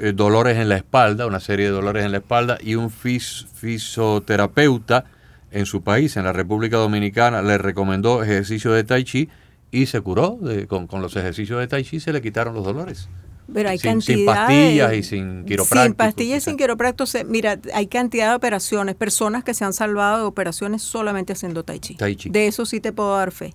eh, 0.00 0.12
dolores 0.12 0.58
en 0.58 0.68
la 0.68 0.76
espalda, 0.76 1.26
una 1.26 1.40
serie 1.40 1.66
de 1.66 1.72
dolores 1.72 2.04
en 2.04 2.12
la 2.12 2.18
espalda, 2.18 2.58
y 2.60 2.74
un 2.74 2.90
fis 2.90 3.46
fisioterapeuta 3.54 5.04
en 5.50 5.66
su 5.66 5.82
país, 5.82 6.16
en 6.16 6.24
la 6.24 6.32
República 6.32 6.76
Dominicana, 6.76 7.42
le 7.42 7.58
recomendó 7.58 8.22
ejercicio 8.22 8.72
de 8.72 8.84
tai 8.84 9.04
chi 9.04 9.28
y 9.70 9.86
se 9.86 10.00
curó 10.00 10.38
de, 10.40 10.66
con, 10.66 10.86
con, 10.86 11.02
los 11.02 11.16
ejercicios 11.16 11.60
de 11.60 11.68
tai 11.68 11.84
chi, 11.84 12.00
se 12.00 12.12
le 12.12 12.22
quitaron 12.22 12.54
los 12.54 12.64
dolores. 12.64 13.08
Pero 13.52 13.68
hay 13.68 13.78
sin, 13.78 13.90
cantidad 13.90 14.16
sin 14.16 14.26
pastillas 14.26 14.90
de, 14.90 14.96
y 14.96 15.02
sin 15.02 15.44
quiroprácticos. 15.44 15.84
Sin 15.84 15.94
pastillas 15.94 16.38
y 16.38 16.40
sin 16.40 16.56
quiroprácticos. 16.56 17.16
Mira, 17.26 17.58
hay 17.74 17.86
cantidad 17.86 18.30
de 18.30 18.36
operaciones, 18.36 18.94
personas 18.94 19.44
que 19.44 19.54
se 19.54 19.64
han 19.64 19.72
salvado 19.72 20.18
de 20.18 20.24
operaciones 20.24 20.82
solamente 20.82 21.32
haciendo 21.32 21.64
tai 21.64 21.80
chi. 21.80 21.96
Tai 21.96 22.14
chi. 22.14 22.30
De 22.30 22.46
eso 22.46 22.64
sí 22.64 22.80
te 22.80 22.92
puedo 22.92 23.16
dar 23.16 23.32
fe. 23.32 23.54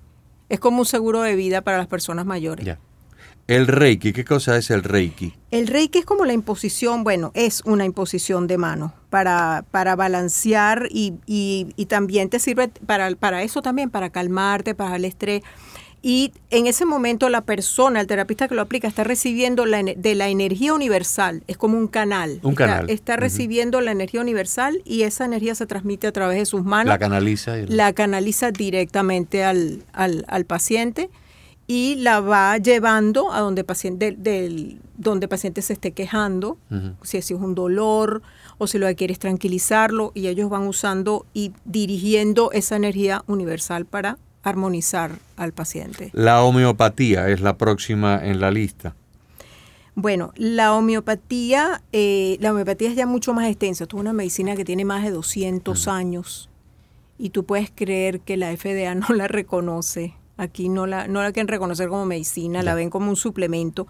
Es 0.50 0.60
como 0.60 0.80
un 0.80 0.86
seguro 0.86 1.22
de 1.22 1.36
vida 1.36 1.62
para 1.62 1.78
las 1.78 1.88
personas 1.88 2.25
mayores. 2.25 2.66
Ya. 2.66 2.78
El 3.48 3.68
Reiki, 3.68 4.12
¿qué 4.12 4.25
cosa 4.25 4.58
es 4.58 4.72
el 4.72 4.82
Reiki? 4.84 5.34
El 5.52 5.68
Reiki 5.68 6.00
es 6.00 6.06
como 6.06 6.25
la 6.25 6.34
imposición, 6.34 7.04
bueno, 7.04 7.32
es 7.36 7.62
una 7.66 7.86
imposición 7.86 8.48
de 8.48 8.58
mano 8.58 8.94
para, 9.12 9.64
para 9.70 9.96
balancear 9.96 10.88
y, 10.90 11.14
y, 11.28 11.68
y 11.75 11.86
también 11.86 12.30
te 12.30 12.40
sirve 12.40 12.70
para, 12.70 13.12
para 13.16 13.44
eso 13.44 13.62
también, 13.62 13.92
para 13.92 14.10
calmarte, 14.10 14.74
para 14.74 14.96
el 14.96 15.06
estrés. 15.06 15.44
Y 16.02 16.32
en 16.52 16.66
ese 16.68 16.86
momento 16.86 17.30
la 17.30 17.42
persona, 17.42 18.00
el 18.02 18.08
terapista 18.08 18.48
que 18.48 18.54
lo 18.56 18.62
aplica, 18.62 18.88
está 18.88 19.04
recibiendo 19.04 19.66
la, 19.66 19.82
de 19.84 20.16
la 20.16 20.28
energía 20.30 20.74
universal. 20.74 21.44
Es 21.48 21.58
como 21.58 21.78
un 21.80 21.88
canal. 21.88 22.40
Un 22.44 22.52
está, 22.52 22.66
canal. 22.68 22.90
Está 22.90 23.16
recibiendo 23.16 23.80
la 23.82 23.92
energía 23.92 24.22
universal 24.22 24.82
y 24.86 25.02
esa 25.04 25.25
energía 25.25 25.56
se 25.56 25.66
transmite 25.68 26.06
a 26.08 26.12
través 26.12 26.38
de 26.38 26.46
sus 26.46 26.64
manos. 26.64 26.90
La 26.90 27.00
canaliza. 27.00 27.58
y- 27.60 27.68
La 27.68 27.94
canaliza 27.94 28.52
directamente 28.52 29.44
al, 29.44 29.84
al- 29.94 30.25
al 30.28 30.46
paciente 30.46 31.10
y 31.67 31.95
la 31.95 32.19
va 32.19 32.57
llevando 32.57 33.31
a 33.34 33.39
donde 33.39 33.63
paciente, 33.63 34.12
del- 34.12 34.24
del- 34.24 34.81
donde 34.98 35.25
el 35.25 35.29
paciente 35.29 35.62
se 35.62 35.74
esté 35.74 35.91
quejando, 35.93 36.57
Ujú. 36.69 36.93
si 37.03 37.17
es 37.17 37.31
un 37.31 37.55
dolor 37.55 38.22
o 38.57 38.67
si 38.67 38.77
lo 38.77 38.86
que 38.88 38.95
quiere 38.95 39.13
es 39.13 39.19
tranquilizarlo 39.19 40.12
y 40.13 40.27
ellos 40.27 40.50
van 40.50 40.67
usando 40.67 41.25
y 41.34 41.51
dirigiendo 41.65 42.51
esa 42.51 42.75
energía 42.75 43.24
universal 43.27 43.86
para 43.86 44.17
armonizar 44.43 45.17
al 45.38 45.53
paciente. 45.53 46.12
La 46.13 46.43
homeopatía 46.43 47.29
es 47.29 47.41
la 47.41 47.57
próxima 47.57 48.19
en 48.24 48.39
la 48.39 48.51
lista. 48.51 48.95
Bueno, 49.95 50.34
la 50.36 50.74
homeopatía, 50.75 51.81
eh, 51.93 52.38
la 52.41 52.51
homeopatía 52.51 52.89
es 52.89 52.95
ya 52.95 53.05
mucho 53.07 53.34
más 53.34 53.48
extensa. 53.48 53.86
Esto 53.86 53.95
es 53.98 54.01
una 54.01 54.13
medicina 54.13 54.55
que 54.55 54.65
tiene 54.65 54.84
más 54.86 55.03
de 55.03 55.12
200 55.12 55.88
años 55.88 56.50
y 57.17 57.29
tú 57.29 57.45
puedes 57.45 57.72
creer 57.74 58.19
que 58.19 58.36
la 58.38 58.51
FDA 58.55 58.93
no 58.93 59.07
la 59.15 59.27
reconoce. 59.27 60.13
Aquí 60.38 60.70
no 60.70 60.86
la, 60.88 61.08
no 61.08 61.22
la 61.24 61.32
quieren 61.32 61.48
reconocer 61.48 61.89
como 61.89 62.06
medicina, 62.06 62.62
la 62.63 62.75
ven 62.75 62.89
como 62.89 63.10
un 63.10 63.15
suplemento. 63.15 63.88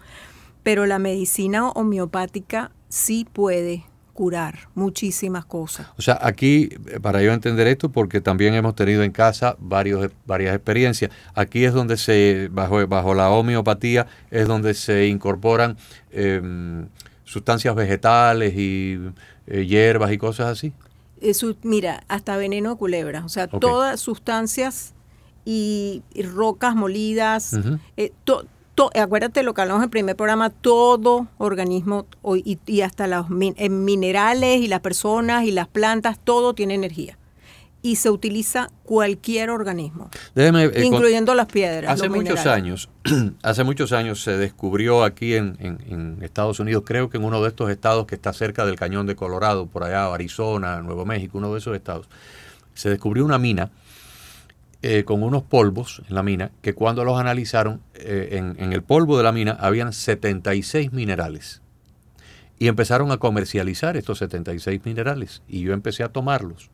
Pero 0.62 0.86
la 0.86 0.98
medicina 0.98 1.68
homeopática 1.70 2.72
sí 2.88 3.26
puede 3.32 3.84
curar 4.16 4.70
muchísimas 4.74 5.44
cosas. 5.44 5.88
O 5.98 6.02
sea, 6.02 6.18
aquí, 6.22 6.70
eh, 6.88 6.98
para 7.00 7.22
yo 7.22 7.32
entender 7.32 7.66
esto, 7.66 7.90
porque 7.90 8.20
también 8.20 8.54
hemos 8.54 8.74
tenido 8.74 9.02
en 9.02 9.12
casa 9.12 9.56
varios, 9.60 10.10
varias 10.24 10.56
experiencias, 10.56 11.10
aquí 11.34 11.64
es 11.64 11.74
donde 11.74 11.98
se, 11.98 12.48
bajo, 12.50 12.84
bajo 12.88 13.14
la 13.14 13.30
homeopatía, 13.30 14.06
es 14.30 14.48
donde 14.48 14.72
se 14.72 15.06
incorporan 15.06 15.76
em, 16.10 16.88
sustancias 17.24 17.74
vegetales 17.74 18.54
y 18.56 18.98
eh, 19.46 19.66
hierbas 19.66 20.10
y 20.10 20.18
cosas 20.18 20.46
así. 20.46 20.72
Eso, 21.20 21.54
mira, 21.62 22.02
hasta 22.08 22.36
veneno 22.38 22.70
de 22.70 22.76
culebra, 22.76 23.24
o 23.24 23.28
sea, 23.28 23.48
todas 23.48 24.00
sustancias 24.00 24.94
y, 25.46 26.02
y 26.12 26.22
rocas 26.24 26.74
molidas, 26.74 27.56
eh, 27.96 28.12
to- 28.24 28.44
to- 28.74 28.90
acuérdate 29.00 29.42
lo 29.42 29.54
que 29.54 29.62
hablamos 29.62 29.80
en 29.80 29.84
el 29.84 29.90
primer 29.90 30.16
programa, 30.16 30.50
todo 30.50 31.28
organismo 31.38 32.04
y, 32.34 32.58
y 32.66 32.80
hasta 32.82 33.06
los 33.06 33.30
min- 33.30 33.54
eh, 33.56 33.68
minerales 33.70 34.60
y 34.60 34.66
las 34.66 34.80
personas 34.80 35.44
y 35.44 35.52
las 35.52 35.68
plantas, 35.68 36.18
todo 36.22 36.52
tiene 36.52 36.74
energía. 36.74 37.16
Y 37.82 37.96
se 37.96 38.10
utiliza 38.10 38.68
cualquier 38.82 39.48
organismo, 39.50 40.10
Déjeme, 40.34 40.64
eh, 40.64 40.72
con- 40.72 40.82
incluyendo 40.84 41.34
las 41.36 41.46
piedras. 41.46 41.92
Hace 41.92 42.08
los 42.08 42.16
muchos 42.16 42.40
años, 42.46 42.88
hace 43.44 43.62
muchos 43.62 43.92
años 43.92 44.20
se 44.24 44.36
descubrió 44.36 45.04
aquí 45.04 45.34
en, 45.36 45.56
en- 45.60 45.78
en 45.88 46.18
Estados 46.22 46.58
Unidos, 46.58 46.82
creo 46.84 47.08
que 47.08 47.18
en 47.18 47.24
uno 47.24 47.40
de 47.40 47.48
estos 47.48 47.70
estados 47.70 48.06
que 48.06 48.16
está 48.16 48.32
cerca 48.32 48.66
del 48.66 48.74
cañón 48.74 49.06
de 49.06 49.14
Colorado, 49.14 49.66
por 49.66 49.84
allá, 49.84 50.12
Arizona, 50.12 50.82
Nuevo 50.82 51.06
México, 51.06 51.38
uno 51.38 51.52
de 51.52 51.58
esos 51.60 51.76
estados, 51.76 52.08
se 52.74 52.90
descubrió 52.90 53.24
una 53.24 53.38
mina 53.38 53.70
eh, 54.82 55.04
con 55.04 55.22
unos 55.22 55.42
polvos 55.42 56.02
en 56.08 56.14
la 56.14 56.22
mina, 56.22 56.50
que 56.60 56.74
cuando 56.74 57.02
los 57.02 57.18
analizaron, 57.18 57.80
eh, 57.94 58.28
en, 58.32 58.56
en 58.58 58.72
el 58.72 58.82
polvo 58.82 59.16
de 59.16 59.24
la 59.24 59.32
mina 59.32 59.56
habían 59.58 59.92
76 59.92 60.92
minerales. 60.92 61.62
Y 62.58 62.68
empezaron 62.68 63.10
a 63.10 63.16
comercializar 63.16 63.96
estos 63.96 64.18
76 64.18 64.82
minerales. 64.84 65.42
Y 65.48 65.60
yo 65.60 65.72
empecé 65.72 66.02
a 66.02 66.08
tomarlos. 66.08 66.70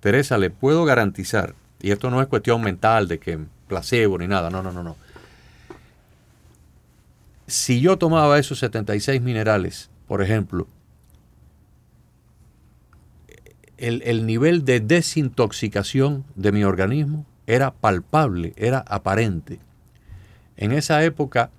Teresa, 0.00 0.36
le 0.36 0.50
puedo 0.50 0.84
garantizar, 0.84 1.54
y 1.80 1.90
esto 1.90 2.10
no 2.10 2.20
es 2.20 2.26
cuestión 2.26 2.60
mental 2.60 3.08
de 3.08 3.18
que 3.18 3.38
placebo 3.68 4.18
ni 4.18 4.26
nada, 4.26 4.50
no, 4.50 4.62
no, 4.62 4.72
no, 4.72 4.82
no. 4.82 4.96
Si 7.46 7.80
yo 7.80 7.98
tomaba 7.98 8.38
esos 8.38 8.58
76 8.58 9.22
minerales, 9.22 9.90
por 10.06 10.22
ejemplo, 10.22 10.66
el, 13.78 14.02
el 14.02 14.26
nivel 14.26 14.64
de 14.64 14.80
desintoxicación 14.80 16.24
de 16.34 16.52
mi 16.52 16.64
organismo 16.64 17.26
era 17.46 17.72
palpable, 17.72 18.52
era 18.56 18.78
aparente. 18.86 19.58
En 20.56 20.72
esa 20.72 21.02
época 21.04 21.50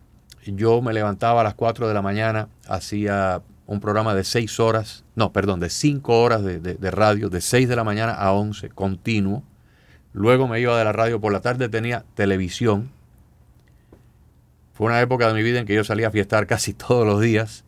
yo 0.45 0.81
me 0.81 0.93
levantaba 0.93 1.41
a 1.41 1.43
las 1.43 1.55
4 1.55 1.87
de 1.87 1.93
la 1.93 2.01
mañana, 2.01 2.47
hacía 2.67 3.41
un 3.67 3.79
programa 3.79 4.13
de 4.13 4.23
6 4.23 4.59
horas, 4.59 5.03
no, 5.15 5.31
perdón, 5.33 5.59
de 5.59 5.69
5 5.69 6.21
horas 6.21 6.43
de, 6.43 6.59
de- 6.59 6.91
radio, 6.91 7.29
de 7.29 7.41
6 7.41 7.67
de 7.67 7.75
la 7.75 7.83
mañana 7.83 8.13
a 8.13 8.31
11, 8.31 8.69
continuo. 8.69 9.43
Luego 10.13 10.47
me 10.47 10.59
iba 10.59 10.77
de 10.77 10.85
la 10.85 10.91
radio, 10.91 11.19
por 11.19 11.33
la 11.33 11.41
tarde 11.41 11.67
tenía 11.67 12.05
televisión. 12.13 12.91
Fue 14.73 14.87
una 14.87 15.01
época 15.01 15.27
de 15.27 15.33
mi 15.33 15.41
vida 15.43 15.59
en 15.59 15.65
que 15.65 15.73
yo 15.73 15.83
salía 15.83 16.07
a 16.09 16.11
fiestar 16.11 16.47
casi 16.47 16.73
todos 16.75 17.05
los 17.05 17.21
días, 17.21 17.63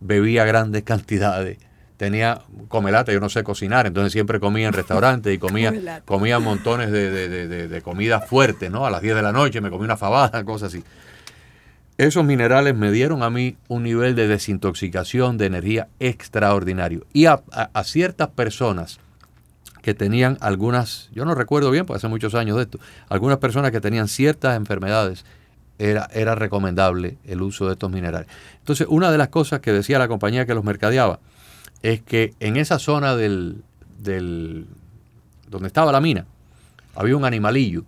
bebía 0.00 0.44
grandes 0.44 0.82
cantidades, 0.84 1.58
tenía 1.96 2.40
comelata, 2.68 3.12
yo 3.12 3.20
no 3.20 3.28
sé 3.28 3.44
cocinar, 3.44 3.86
entonces 3.86 4.12
siempre 4.12 4.40
comía 4.40 4.66
en 4.66 4.72
restaurantes 4.72 5.32
y 5.34 5.38
comía, 5.38 5.70
comía 6.04 6.38
montones 6.40 6.90
de, 6.90 7.10
de, 7.10 7.28
de, 7.28 7.48
de- 7.48 7.68
de 7.68 7.82
comida 7.82 8.20
fuerte, 8.20 8.70
¿no? 8.70 8.84
A 8.86 8.90
las 8.90 9.02
10 9.02 9.14
de 9.14 9.22
la 9.22 9.32
noche 9.32 9.60
me 9.60 9.70
comía 9.70 9.84
una 9.84 9.96
fabada, 9.96 10.42
cosas 10.44 10.72
así. 10.74 10.82
Esos 11.98 12.24
minerales 12.24 12.74
me 12.74 12.90
dieron 12.90 13.22
a 13.22 13.30
mí 13.30 13.56
un 13.68 13.82
nivel 13.84 14.14
de 14.16 14.26
desintoxicación, 14.26 15.36
de 15.38 15.46
energía 15.46 15.88
extraordinario. 16.00 17.06
Y 17.12 17.26
a, 17.26 17.42
a- 17.52 17.70
a 17.72 17.84
ciertas 17.84 18.28
personas 18.30 18.98
que 19.82 19.94
tenían 19.94 20.38
algunas, 20.40 21.10
yo 21.12 21.24
no 21.24 21.34
recuerdo 21.34 21.70
bien, 21.70 21.84
porque 21.86 21.98
hace 21.98 22.08
muchos 22.08 22.34
años 22.34 22.56
de 22.56 22.62
esto, 22.64 22.78
algunas 23.08 23.38
personas 23.38 23.70
que 23.72 23.80
tenían 23.80 24.08
ciertas 24.08 24.56
enfermedades, 24.56 25.24
era, 25.78 26.08
era 26.12 26.34
recomendable 26.36 27.18
el 27.24 27.42
uso 27.42 27.66
de 27.66 27.72
estos 27.72 27.90
minerales. 27.90 28.28
Entonces, 28.58 28.86
una 28.88 29.10
de 29.10 29.18
las 29.18 29.28
cosas 29.28 29.60
que 29.60 29.72
decía 29.72 29.98
la 29.98 30.06
compañía 30.08 30.46
que 30.46 30.54
los 30.54 30.62
mercadeaba 30.64 31.18
es 31.82 32.00
que 32.02 32.34
en 32.40 32.56
esa 32.56 32.78
zona 32.78 33.16
del, 33.16 33.62
del 33.98 34.66
donde 35.48 35.66
estaba 35.68 35.92
la 35.92 36.00
mina, 36.00 36.26
había 36.94 37.16
un 37.16 37.24
animalillo 37.24 37.84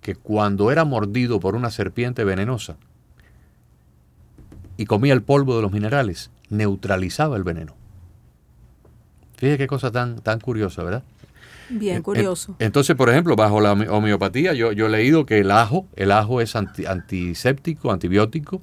que 0.00 0.14
cuando 0.14 0.70
era 0.70 0.84
mordido 0.84 1.40
por 1.40 1.54
una 1.56 1.70
serpiente 1.70 2.24
venenosa 2.24 2.76
y 4.76 4.84
comía 4.86 5.12
el 5.14 5.22
polvo 5.22 5.56
de 5.56 5.62
los 5.62 5.72
minerales, 5.72 6.30
neutralizaba 6.50 7.36
el 7.36 7.44
veneno. 7.44 7.74
Fíjese 9.36 9.58
qué 9.58 9.66
cosa 9.66 9.90
tan, 9.90 10.20
tan 10.20 10.40
curiosa, 10.40 10.82
¿verdad? 10.82 11.02
Bien 11.68 11.96
En- 11.96 12.02
curioso. 12.02 12.54
en- 12.58 12.66
entonces, 12.66 12.94
por 12.96 13.10
ejemplo, 13.10 13.36
bajo 13.36 13.60
la 13.60 13.72
home- 13.72 13.88
homeopatía, 13.88 14.52
yo, 14.54 14.72
yo 14.72 14.86
he 14.86 14.90
leído 14.90 15.26
que 15.26 15.40
el 15.40 15.50
ajo, 15.50 15.86
el 15.96 16.12
ajo 16.12 16.40
es 16.40 16.54
anti- 16.56 16.86
antiséptico, 16.86 17.90
antibiótico, 17.90 18.62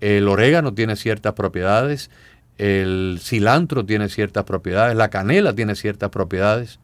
el 0.00 0.26
orégano 0.28 0.72
tiene 0.74 0.96
ciertas 0.96 1.34
propiedades, 1.34 2.10
el 2.58 3.18
cilantro 3.22 3.84
tiene 3.86 4.08
ciertas 4.08 4.44
propiedades, 4.44 4.96
la 4.96 5.08
canela 5.10 5.54
tiene 5.54 5.74
ciertas 5.76 6.10
propiedades. 6.10 6.78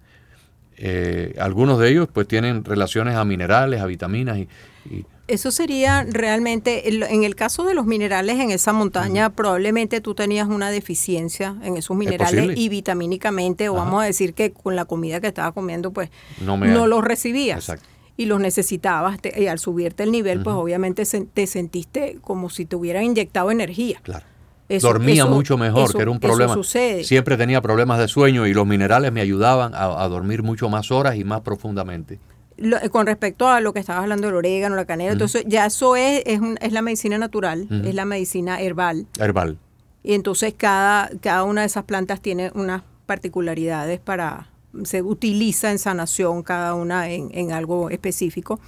Eh, 0.76 1.34
algunos 1.38 1.78
de 1.78 1.90
ellos 1.90 2.08
pues 2.12 2.26
tienen 2.26 2.64
relaciones 2.64 3.14
a 3.14 3.24
minerales, 3.24 3.80
a 3.80 3.86
vitaminas 3.86 4.38
y, 4.38 4.48
y- 4.90 5.04
Eso 5.28 5.50
sería 5.52 6.04
realmente, 6.10 6.88
en 6.88 7.22
el 7.24 7.36
caso 7.36 7.64
de 7.64 7.74
los 7.74 7.86
minerales 7.86 8.40
en 8.40 8.50
esa 8.50 8.72
montaña, 8.72 9.30
probablemente 9.30 10.00
tú 10.00 10.14
tenías 10.14 10.48
una 10.48 10.70
deficiencia 10.70 11.56
en 11.62 11.76
esos 11.76 11.96
minerales 11.96 12.56
y 12.58 12.68
vitamínicamente, 12.68 13.68
o 13.68 13.76
Ajá. 13.76 13.84
vamos 13.84 14.02
a 14.02 14.06
decir 14.06 14.34
que 14.34 14.52
con 14.52 14.74
la 14.76 14.84
comida 14.84 15.20
que 15.20 15.28
estaba 15.28 15.52
comiendo, 15.52 15.92
pues 15.92 16.10
No 16.44 16.86
los 16.86 17.02
recibías. 17.04 17.58
Exacto. 17.58 17.88
Y 18.16 18.26
los 18.26 18.38
necesitabas, 18.40 19.20
te- 19.20 19.40
y 19.42 19.46
al 19.48 19.58
subirte 19.58 20.02
el 20.04 20.12
nivel, 20.12 20.42
pues 20.42 20.54
obviamente 20.54 21.04
se- 21.04 21.24
te 21.24 21.46
sentiste 21.46 22.18
como 22.20 22.48
si 22.50 22.64
te 22.64 22.76
hubieran 22.76 23.04
inyectado 23.04 23.50
energía. 23.50 24.00
claro. 24.02 24.24
Eso- 24.68 24.86
Dormía 24.88 25.24
eso- 25.24 25.30
mucho 25.30 25.58
mejor, 25.58 25.84
eso- 25.84 25.98
que 25.98 26.02
era 26.02 26.10
un 26.10 26.20
problema. 26.20 26.54
sucede. 26.54 27.04
Siempre 27.04 27.36
tenía 27.36 27.60
problemas 27.60 27.98
de 27.98 28.08
sueño 28.08 28.46
y 28.46 28.54
los 28.54 28.66
minerales 28.66 29.12
me 29.12 29.20
ayudaban 29.20 29.74
a, 29.74 30.02
a 30.02 30.08
dormir 30.08 30.42
mucho 30.42 30.68
más 30.68 30.90
horas 30.90 31.16
y 31.16 31.24
más 31.24 31.42
profundamente. 31.42 32.18
Lo- 32.56 32.78
con 32.90 33.06
respecto 33.06 33.48
a 33.48 33.60
lo 33.60 33.72
que 33.72 33.80
estabas 33.80 34.02
hablando 34.02 34.26
del 34.28 34.36
orégano, 34.36 34.76
la 34.76 34.84
canela, 34.84 35.12
entonces 35.12 35.44
ya 35.46 35.66
eso 35.66 35.96
es, 35.96 36.22
es, 36.24 36.40
un- 36.40 36.56
es 36.60 36.72
la 36.72 36.82
medicina 36.82 37.18
natural, 37.18 37.66
es 37.84 37.94
la 37.94 38.04
medicina 38.04 38.60
herbal. 38.60 39.06
Herbal. 39.18 39.58
Y 40.02 40.14
entonces 40.14 40.54
cada, 40.56 41.10
cada 41.20 41.44
una 41.44 41.62
de 41.62 41.66
esas 41.66 41.84
plantas 41.84 42.20
tiene 42.20 42.50
unas 42.54 42.82
particularidades 43.06 44.00
para, 44.00 44.48
se 44.84 45.02
utiliza 45.02 45.70
en 45.72 45.78
sanación 45.78 46.42
cada 46.42 46.74
una 46.74 47.10
en, 47.10 47.30
en 47.32 47.52
algo 47.52 47.90
específico. 47.90 48.60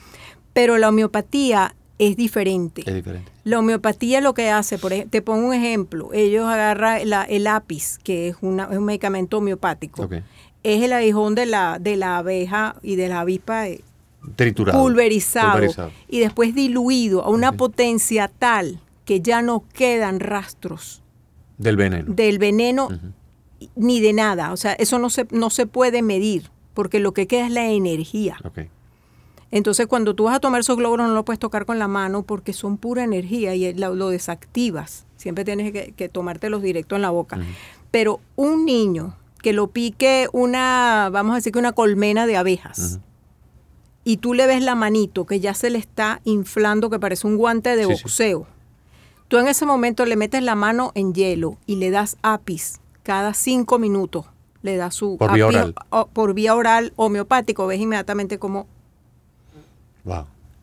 Pero 0.53 0.79
la 0.79 0.89
homeopatía 0.89 1.75
es 1.99 2.17
diferente. 2.17 2.83
Es 2.87 2.95
diferente. 2.95 3.31
La 3.45 3.59
homeopatía 3.59 4.21
lo 4.21 4.35
que 4.35 4.51
hace, 4.51 4.79
por 4.79 4.93
ej- 4.93 5.09
te 5.09 5.23
pongo 5.23 5.47
un 5.49 5.55
ejemplo, 5.55 6.11
ellos 6.13 6.45
agarran 6.47 7.09
la- 7.09 7.23
el 7.25 7.45
lápiz, 7.45 7.99
que 8.03 8.29
es, 8.29 8.37
una- 8.43 8.69
es 8.71 8.77
un 8.79 8.85
medicamento 8.85 9.39
homeopático, 9.39 10.09
es 10.63 10.83
el 10.83 10.93
aguijón 10.93 11.35
de 11.35 11.47
la, 11.47 11.79
de 11.81 11.97
la 11.97 12.19
abeja 12.19 12.77
y 12.83 12.97
de 12.97 13.09
la 13.09 13.21
avispa 13.21 13.69
eh, 13.69 13.81
Triturado. 14.35 14.79
pulverizado, 14.83 15.53
Pulverizado. 15.53 15.91
y 16.09 16.19
después 16.19 16.55
diluido 16.55 17.23
a 17.23 17.29
una 17.31 17.53
potencia 17.53 18.29
tal 18.29 18.81
que 19.05 19.21
ya 19.21 19.41
no 19.43 19.65
quedan 19.73 20.19
rastros 20.21 21.03
Del 21.59 21.77
veneno. 21.77 22.13
del 22.13 22.39
veneno 22.39 22.89
ni 23.77 24.01
de 24.01 24.13
nada. 24.13 24.53
O 24.53 24.57
sea, 24.57 24.73
eso 24.75 24.99
no 24.99 25.09
se, 25.09 25.27
no 25.31 25.49
se 25.51 25.67
puede 25.67 26.03
medir, 26.03 26.51
porque 26.75 26.99
lo 27.01 27.13
que 27.13 27.27
queda 27.29 27.47
es 27.47 27.53
la 27.53 27.71
energía. 27.71 28.37
Entonces, 29.57 29.87
cuando 29.87 30.15
tú 30.15 30.25
vas 30.25 30.37
a 30.37 30.41
tomar 30.41 30.61
esos 30.61 30.77
glóbulos, 30.77 31.09
no 31.09 31.15
lo 31.15 31.25
puedes 31.25 31.39
tocar 31.39 31.65
con 31.65 31.79
la 31.79 31.89
mano 31.89 32.25
porque 32.25 32.53
son 32.53 32.77
pura 32.77 33.05
energía 33.05 33.55
y 33.55 33.73
lo, 33.73 33.95
lo 33.95 34.11
desactivas. 34.11 35.07
Siempre 35.17 35.47
tienes 35.47 35.73
que, 35.73 35.93
que 35.93 36.11
tomártelos 36.11 36.61
directo 36.61 36.95
en 36.95 37.01
la 37.01 37.09
boca. 37.09 37.39
Pero 37.91 38.21
un 38.37 38.67
niño 38.67 39.17
que 39.41 39.55
lo 39.55 39.69
pique 39.69 40.29
una, 40.33 41.09
vamos 41.11 41.33
a 41.33 41.37
decir 41.37 41.55
que 41.55 41.59
una 41.59 41.73
colmena 41.73 42.27
de 42.27 42.37
abejas, 42.37 43.01
y 44.05 44.19
tú 44.19 44.35
le 44.35 44.47
ves 44.47 44.63
la 44.63 44.75
manito 44.75 45.25
que 45.25 45.41
ya 45.41 45.55
se 45.55 45.71
le 45.71 45.79
está 45.79 46.21
inflando, 46.25 46.91
que 46.91 46.99
parece 46.99 47.27
un 47.27 47.39
guante 47.39 47.77
de 47.77 47.87
boxeo. 47.87 48.47
Tú 49.29 49.39
en 49.39 49.49
ese 49.49 49.65
momento 49.65 50.05
le 50.05 50.17
metes 50.17 50.43
la 50.43 50.55
mano 50.55 50.93
en 50.95 51.15
hielo 51.15 51.57
y 51.65 51.77
le 51.77 51.91
das 51.91 52.19
apis 52.21 52.81
cada 53.03 53.33
cinco 53.33 53.79
minutos. 53.79 54.27
Le 54.61 54.77
das 54.77 54.95
su 54.95 55.17
por 55.17 55.33
vía 55.33 55.47
oral. 55.47 55.75
por 56.13 56.35
vía 56.35 56.55
oral 56.55 56.93
homeopático. 56.97 57.67
Ves 57.67 57.81
inmediatamente 57.81 58.39
cómo 58.39 58.67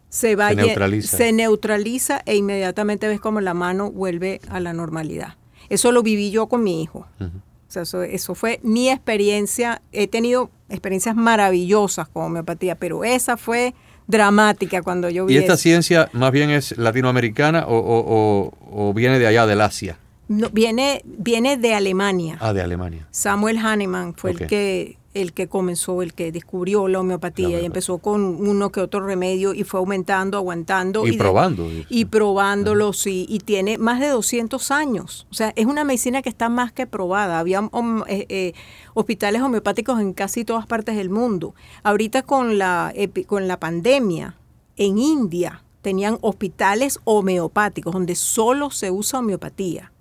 se, 0.10 0.36
va 0.36 0.49
se 0.49 0.56
neutraliza. 0.56 1.17
se 1.17 1.32
neutraliza 1.32 2.21
e 2.25 2.36
inmediatamente 2.36 3.08
ves 3.08 3.19
cómo 3.19 3.41
la 3.41 3.53
mano 3.53 3.91
vuelve 3.91 4.39
a 4.49 4.60
la 4.60 4.73
normalidad. 4.73 5.36
Eso 5.69 5.91
lo 5.91 6.03
viví 6.03 6.29
yo 6.32 6.47
con 6.47 6.63
mi 6.63 6.84
hijo. 6.84 7.08
O 7.19 7.71
sea, 7.73 7.82
eso, 7.82 8.03
eso, 8.03 8.36
fue 8.36 8.60
mi 8.63 8.89
experiencia. 8.89 9.82
He 9.91 10.08
tenido 10.08 10.51
experiencias 10.69 11.15
maravillosas 11.15 12.08
con 12.08 12.25
homeopatía, 12.25 12.75
pero 12.75 13.03
esa 13.03 13.38
fue 13.38 13.73
dramática 14.06 14.82
cuando 14.82 15.10
yo 15.10 15.25
vi 15.25 15.34
¿Y 15.34 15.38
esta 15.38 15.53
eso. 15.53 15.63
ciencia 15.63 16.10
más 16.13 16.32
bien 16.32 16.49
es 16.49 16.77
latinoamericana 16.77 17.65
o, 17.67 17.77
o, 17.77 18.51
o, 18.69 18.89
o, 18.89 18.93
viene 18.93 19.17
de 19.17 19.27
allá, 19.27 19.47
del 19.47 19.62
Asia? 19.62 19.97
No, 20.27 20.49
viene, 20.49 21.01
viene 21.06 21.58
de 21.58 21.73
Alemania. 21.73 22.38
Ah, 22.39 22.53
de 22.53 22.62
Alemania. 22.62 23.08
Samuel 23.12 23.58
Hahnemann 23.58 24.13
fue 24.13 24.32
okay. 24.32 24.43
el 24.43 24.49
que 24.49 24.97
el 25.13 25.34
que 25.34 25.47
comenzó, 25.47 26.02
el 26.02 26.13
que 26.13 26.32
descubrió 26.32 26.88
la 26.88 26.99
homeopatía, 26.99 27.58
la 27.58 27.62
y 27.62 27.65
empezó 27.65 27.99
con 27.99 28.21
uno 28.21 28.71
que 28.71 28.82
otro 28.82 29.06
remedio 29.06 29.54
y 29.54 29.63
fue 29.63 29.80
aumentando, 29.80 30.38
aguantando. 30.38 31.06
Y, 31.08 31.12
y 31.12 31.17
probando. 31.17 31.69
De, 31.69 31.86
y 31.89 32.06
probándolo, 32.06 32.93
sí, 32.93 33.26
y 33.30 33.39
tiene 33.39 33.78
más 33.78 33.99
de 33.99 34.10
200 34.10 34.71
años. 34.71 35.28
O 35.32 35.34
sea, 35.34 35.54
es 35.56 35.65
una 35.65 35.84
medicina 35.84 36.21
que 36.21 36.30
está 36.30 36.49
más 36.49 36.71
que 36.71 36.88
probada. 36.88 37.39
Había 37.39 37.62
um, 37.62 38.04
eh, 38.08 38.26
eh, 38.30 38.54
hospitales 38.93 39.41
homeopáticos 39.41 39.99
en 39.99 40.13
casi 40.13 40.45
todas 40.45 40.65
partes 40.67 40.95
del 40.95 41.10
mundo. 41.10 41.56
Ahorita 41.84 42.23
con 42.23 42.58
la, 42.58 42.93
con 43.28 43.47
la 43.47 43.60
pandemia, 43.60 44.36
en 44.76 44.97
India 44.97 45.63
tenían 45.82 46.17
hospitales 46.21 46.99
homeopáticos 47.04 47.93
donde 47.93 48.15
solo 48.15 48.71
se 48.71 48.89
usa 48.89 49.19
homeopatía. 49.19 49.92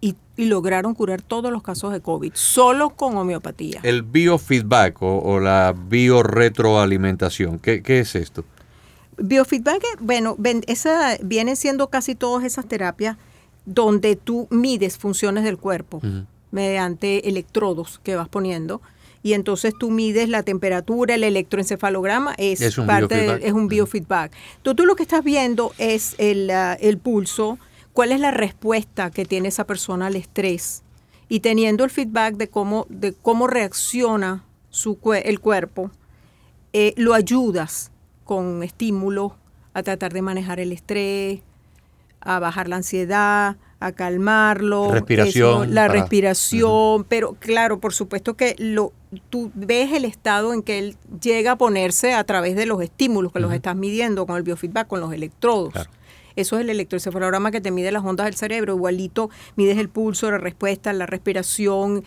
Y, 0.00 0.14
y, 0.36 0.46
lograron 0.46 0.94
curar 0.94 1.20
todos 1.20 1.52
los 1.52 1.62
casos 1.62 1.92
de 1.92 2.00
COVID, 2.00 2.32
solo 2.34 2.90
con 2.90 3.16
homeopatía. 3.18 3.80
El 3.82 4.02
biofeedback 4.02 5.02
o, 5.02 5.18
o 5.18 5.40
la 5.40 5.74
biorretroalimentación, 5.76 7.58
¿qué, 7.58 7.82
¿qué, 7.82 8.00
es 8.00 8.14
esto? 8.14 8.44
Biofeedback, 9.18 9.82
bueno, 10.00 10.36
esa, 10.66 11.18
vienen 11.22 11.56
siendo 11.56 11.88
casi 11.88 12.14
todas 12.14 12.44
esas 12.44 12.66
terapias 12.66 13.18
donde 13.66 14.16
tú 14.16 14.48
mides 14.50 14.96
funciones 14.96 15.44
del 15.44 15.58
cuerpo 15.58 15.98
uh 15.98 16.06
-huh. 16.06 16.26
mediante 16.50 17.28
electrodos 17.28 18.00
que 18.02 18.16
vas 18.16 18.28
poniendo. 18.28 18.80
Y 19.22 19.34
entonces 19.34 19.74
tú 19.78 19.90
mides 19.90 20.30
la 20.30 20.42
temperatura, 20.42 21.14
el 21.14 21.24
electroencefalograma 21.24 22.34
es, 22.38 22.62
es 22.62 22.78
un 22.78 22.86
parte 22.86 23.14
biofeedback. 23.16 23.40
De, 23.40 23.46
es 23.46 23.52
un 23.52 23.68
biofeedback. 23.68 24.32
Entonces 24.56 24.76
tú 24.76 24.86
lo 24.86 24.96
que 24.96 25.02
estás 25.02 25.22
viendo 25.22 25.72
es 25.76 26.14
el, 26.16 26.50
uh, 26.50 26.76
el 26.80 26.96
pulso, 26.96 27.58
cuál 27.92 28.12
es 28.12 28.20
la 28.20 28.30
respuesta 28.30 29.10
que 29.10 29.24
tiene 29.24 29.48
esa 29.48 29.66
persona 29.66 30.06
al 30.06 30.16
estrés 30.16 30.82
y 31.28 31.40
teniendo 31.40 31.84
el 31.84 31.90
feedback 31.90 32.34
de 32.36 32.48
cómo, 32.48 32.86
de 32.88 33.12
cómo 33.12 33.46
reacciona 33.46 34.44
su, 34.70 34.98
el 35.24 35.40
cuerpo, 35.40 35.90
eh, 36.72 36.92
lo 36.96 37.14
ayudas 37.14 37.92
con 38.24 38.62
estímulos 38.62 39.32
a 39.74 39.82
tratar 39.82 40.12
de 40.12 40.22
manejar 40.22 40.60
el 40.60 40.72
estrés, 40.72 41.40
a 42.20 42.38
bajar 42.38 42.68
la 42.68 42.76
ansiedad, 42.76 43.56
a 43.80 43.92
calmarlo, 43.92 44.92
respiración, 44.92 45.62
eso, 45.64 45.72
la 45.72 45.86
para... 45.86 46.00
respiración, 46.00 46.70
uh 46.70 46.98
-huh. 46.98 47.06
pero 47.08 47.36
claro, 47.38 47.80
por 47.80 47.94
supuesto 47.94 48.34
que 48.34 48.54
lo, 48.58 48.92
tú 49.30 49.50
ves 49.54 49.92
el 49.92 50.04
estado 50.04 50.52
en 50.52 50.62
que 50.62 50.78
él 50.78 50.96
llega 51.22 51.52
a 51.52 51.56
ponerse 51.56 52.12
a 52.12 52.24
través 52.24 52.56
de 52.56 52.66
los 52.66 52.82
estímulos 52.82 53.32
que 53.32 53.38
uh 53.38 53.42
-huh. 53.42 53.46
los 53.46 53.54
estás 53.54 53.76
midiendo 53.76 54.26
con 54.26 54.36
el 54.36 54.42
biofeedback, 54.42 54.86
con 54.86 55.00
los 55.00 55.12
electrodos. 55.12 55.72
Claro. 55.72 55.90
Eso 56.36 56.56
es 56.56 56.62
el 56.62 56.70
electroencefalograma 56.70 57.50
que 57.50 57.60
te 57.60 57.70
mide 57.70 57.92
las 57.92 58.04
ondas 58.04 58.26
del 58.26 58.34
cerebro. 58.34 58.74
Igualito 58.74 59.30
mides 59.56 59.78
el 59.78 59.88
pulso, 59.88 60.30
la 60.30 60.38
respuesta, 60.38 60.92
la 60.92 61.06
respiración 61.06 62.04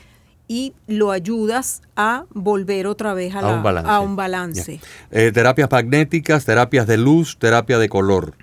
y 0.48 0.74
lo 0.88 1.12
ayudas 1.12 1.82
a 1.96 2.26
volver 2.34 2.88
otra 2.88 3.14
vez 3.14 3.34
a, 3.36 3.40
a 3.40 3.42
la, 3.42 3.56
un 3.56 3.64
balance. 3.64 3.90
A 3.90 4.00
un 4.02 4.16
balance. 4.16 4.80
Eh, 5.12 5.32
terapias 5.34 5.70
magnéticas, 5.72 6.46
terapias 6.46 6.86
de 6.86 6.98
luz, 6.98 7.38
terapia 7.38 7.80
de 7.80 7.90
color. 7.90 8.36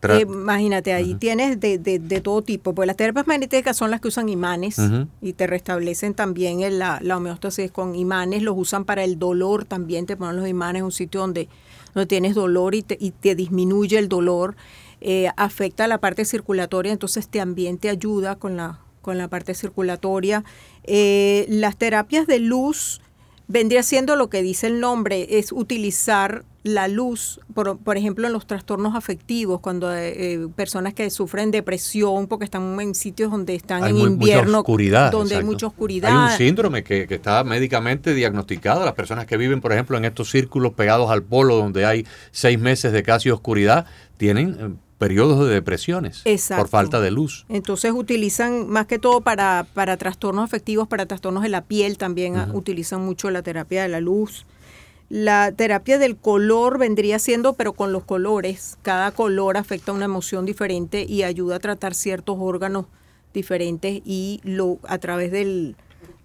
Tra 0.00 0.18
eh, 0.18 0.22
imagínate, 0.22 0.92
ahí 0.92 1.12
uh 1.12 1.14
-huh. 1.14 1.18
tienes 1.18 1.60
de, 1.60 1.78
de, 1.78 1.98
de, 1.98 2.20
todo 2.20 2.42
tipo. 2.42 2.74
Pues 2.74 2.86
las 2.86 2.96
terapias 2.96 3.26
magnéticas 3.26 3.76
son 3.76 3.90
las 3.90 4.00
que 4.00 4.08
usan 4.08 4.28
imanes 4.28 4.78
uh 4.78 4.82
-huh. 4.82 5.08
y 5.20 5.32
te 5.32 5.46
restablecen 5.46 6.14
también 6.14 6.60
en 6.60 6.78
la, 6.78 6.98
la 7.02 7.16
homeostasis 7.16 7.70
con 7.70 7.94
imanes. 7.94 8.42
Los 8.42 8.54
usan 8.56 8.84
para 8.84 9.04
el 9.04 9.18
dolor 9.18 9.64
también. 9.64 10.06
Te 10.06 10.16
ponen 10.16 10.36
los 10.36 10.48
imanes 10.48 10.80
en 10.80 10.86
un 10.86 10.92
sitio 10.92 11.20
donde, 11.20 11.48
donde 11.94 12.06
tienes 12.06 12.34
dolor 12.34 12.74
y 12.74 12.82
te, 12.82 12.96
y 12.98 13.12
te 13.12 13.34
disminuye 13.34 13.98
el 13.98 14.08
dolor 14.08 14.56
eh, 15.04 15.30
afecta 15.36 15.88
la 15.88 15.98
parte 15.98 16.24
circulatoria, 16.24 16.92
entonces 16.92 17.28
también 17.28 17.78
te 17.78 17.88
ayuda 17.88 18.36
con 18.36 18.56
la, 18.56 18.78
con 19.00 19.18
la 19.18 19.28
parte 19.28 19.54
circulatoria. 19.54 20.44
Eh, 20.84 21.44
las 21.48 21.76
terapias 21.76 22.26
de 22.26 22.38
luz 22.38 23.00
vendría 23.48 23.82
siendo 23.82 24.16
lo 24.16 24.30
que 24.30 24.42
dice 24.42 24.68
el 24.68 24.80
nombre, 24.80 25.38
es 25.38 25.52
utilizar 25.52 26.44
la 26.62 26.86
luz, 26.86 27.40
por, 27.54 27.78
por 27.78 27.96
ejemplo, 27.96 28.28
en 28.28 28.32
los 28.32 28.46
trastornos 28.46 28.94
afectivos, 28.94 29.60
cuando 29.60 29.92
eh, 29.92 30.46
personas 30.54 30.94
que 30.94 31.10
sufren 31.10 31.50
depresión 31.50 32.28
porque 32.28 32.44
están 32.44 32.80
en 32.80 32.94
sitios 32.94 33.32
donde 33.32 33.56
están 33.56 33.82
hay 33.82 33.90
en 33.90 33.96
muy, 33.96 34.06
invierno, 34.06 34.60
oscuridad, 34.60 35.10
donde 35.10 35.34
exacto. 35.34 35.46
hay 35.46 35.52
mucha 35.52 35.66
oscuridad. 35.66 36.10
Hay 36.10 36.32
un 36.32 36.38
síndrome 36.38 36.84
que, 36.84 37.08
que, 37.08 37.16
está 37.16 37.42
médicamente 37.42 38.14
diagnosticado. 38.14 38.84
Las 38.84 38.94
personas 38.94 39.26
que 39.26 39.36
viven, 39.36 39.60
por 39.60 39.72
ejemplo, 39.72 39.98
en 39.98 40.04
estos 40.04 40.30
círculos 40.30 40.74
pegados 40.74 41.10
al 41.10 41.24
polo, 41.24 41.56
donde 41.56 41.84
hay 41.84 42.06
seis 42.30 42.58
meses 42.60 42.92
de 42.92 43.02
casi 43.02 43.30
oscuridad, 43.30 43.86
tienen 44.16 44.56
eh, 44.60 44.76
periodos 45.02 45.48
de 45.48 45.52
depresiones 45.52 46.22
Exacto. 46.24 46.62
por 46.62 46.70
falta 46.70 47.00
de 47.00 47.10
luz. 47.10 47.44
Entonces 47.48 47.90
utilizan 47.90 48.68
más 48.68 48.86
que 48.86 49.00
todo 49.00 49.20
para, 49.20 49.66
para 49.74 49.96
trastornos 49.96 50.44
afectivos, 50.44 50.86
para 50.86 51.06
trastornos 51.06 51.42
de 51.42 51.48
la 51.48 51.62
piel 51.62 51.98
también 51.98 52.36
uh 52.36 52.42
-huh. 52.42 52.54
utilizan 52.54 53.04
mucho 53.04 53.28
la 53.28 53.42
terapia 53.42 53.82
de 53.82 53.88
la 53.88 53.98
luz. 54.00 54.46
La 55.08 55.50
terapia 55.50 55.98
del 55.98 56.16
color 56.16 56.78
vendría 56.78 57.18
siendo, 57.18 57.54
pero 57.54 57.72
con 57.72 57.90
los 57.90 58.04
colores. 58.04 58.78
Cada 58.82 59.10
color 59.10 59.56
afecta 59.56 59.90
una 59.92 60.04
emoción 60.04 60.46
diferente 60.46 61.04
y 61.08 61.24
ayuda 61.24 61.56
a 61.56 61.58
tratar 61.58 61.94
ciertos 61.94 62.36
órganos 62.38 62.86
diferentes 63.34 64.02
y 64.04 64.40
lo 64.44 64.78
a 64.84 64.98
través 64.98 65.32
del, 65.32 65.74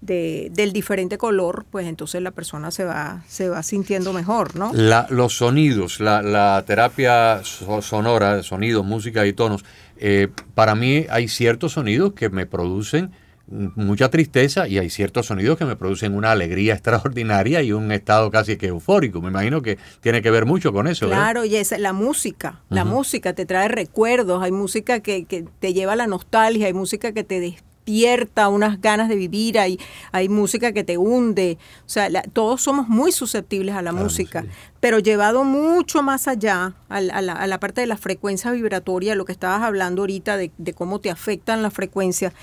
de, 0.01 0.49
del 0.53 0.73
diferente 0.73 1.17
color, 1.17 1.65
pues 1.69 1.88
entonces 1.88 2.21
la 2.21 2.31
persona 2.31 2.71
se 2.71 2.83
va, 2.83 3.23
se 3.27 3.49
va 3.49 3.63
sintiendo 3.63 4.13
mejor, 4.13 4.55
¿no? 4.55 4.71
La, 4.73 5.07
los 5.10 5.38
sonidos, 5.38 5.99
la, 5.99 6.21
la 6.21 6.63
terapia 6.65 7.41
sonora, 7.43 8.43
sonidos, 8.43 8.86
música 8.86 9.25
y 9.25 9.33
tonos, 9.33 9.65
eh, 9.97 10.27
para 10.53 10.75
mí 10.75 11.05
hay 11.10 11.27
ciertos 11.27 11.73
sonidos 11.73 12.13
que 12.13 12.29
me 12.29 12.45
producen 12.45 13.12
mucha 13.47 14.10
tristeza 14.10 14.67
y 14.67 14.77
hay 14.77 14.89
ciertos 14.89 15.27
sonidos 15.27 15.57
que 15.57 15.65
me 15.65 15.75
producen 15.75 16.13
una 16.15 16.31
alegría 16.31 16.73
extraordinaria 16.75 17.62
y 17.62 17.71
un 17.71 17.91
estado 17.91 18.29
casi 18.29 18.57
que 18.57 18.67
eufórico. 18.67 19.21
Me 19.21 19.29
imagino 19.29 19.62
que 19.62 19.77
tiene 20.01 20.21
que 20.21 20.31
ver 20.31 20.45
mucho 20.45 20.73
con 20.73 20.88
eso. 20.88 21.07
Claro, 21.07 21.41
¿verdad? 21.41 21.55
y 21.55 21.57
es 21.57 21.77
la 21.79 21.93
música, 21.93 22.62
la 22.69 22.83
uh 22.83 22.88
-huh. 22.88 22.89
música 22.89 23.33
te 23.33 23.45
trae 23.45 23.67
recuerdos, 23.67 24.43
hay 24.43 24.51
música 24.51 24.99
que, 24.99 25.25
que, 25.25 25.45
te 25.60 25.73
lleva 25.73 25.93
a 25.93 25.95
la 25.95 26.07
nostalgia, 26.07 26.67
hay 26.67 26.73
música 26.73 27.13
que 27.13 27.23
te 27.23 27.39
despierta 27.88 28.50
unas 28.50 28.82
ganas 28.82 29.08
de 29.08 29.15
vivir, 29.15 29.58
hay, 29.58 29.80
hay 30.12 30.28
música 30.28 30.73
que 30.73 30.84
te 30.84 30.97
hunde, 30.97 31.58
o 31.86 31.89
sea, 31.89 32.10
la, 32.10 32.21
todos 32.21 32.62
somos 32.62 32.89
muy 32.89 33.13
susceptibles 33.13 33.76
a 33.76 33.82
la 33.82 33.91
claro, 33.91 34.04
música, 34.04 34.41
sí. 34.41 34.50
pero 34.82 35.00
llevado 35.00 35.45
mucho 35.45 36.04
más 36.04 36.28
allá 36.28 36.76
a 36.89 37.00
la, 37.00 37.13
a, 37.13 37.21
la, 37.21 37.34
a 37.34 37.47
la, 37.47 37.60
parte 37.62 37.80
de 37.80 37.88
la 37.88 37.95
frecuencia 37.95 38.52
vibratoria, 38.52 39.15
lo 39.15 39.23
que 39.23 39.32
estabas 39.32 39.62
hablando 39.62 40.02
ahorita 40.02 40.36
de, 40.36 40.52
de 40.58 40.73
cómo 40.73 41.00
te 41.00 41.10
afectan 41.10 41.63
las 41.63 41.73
frecuencias, 41.73 42.34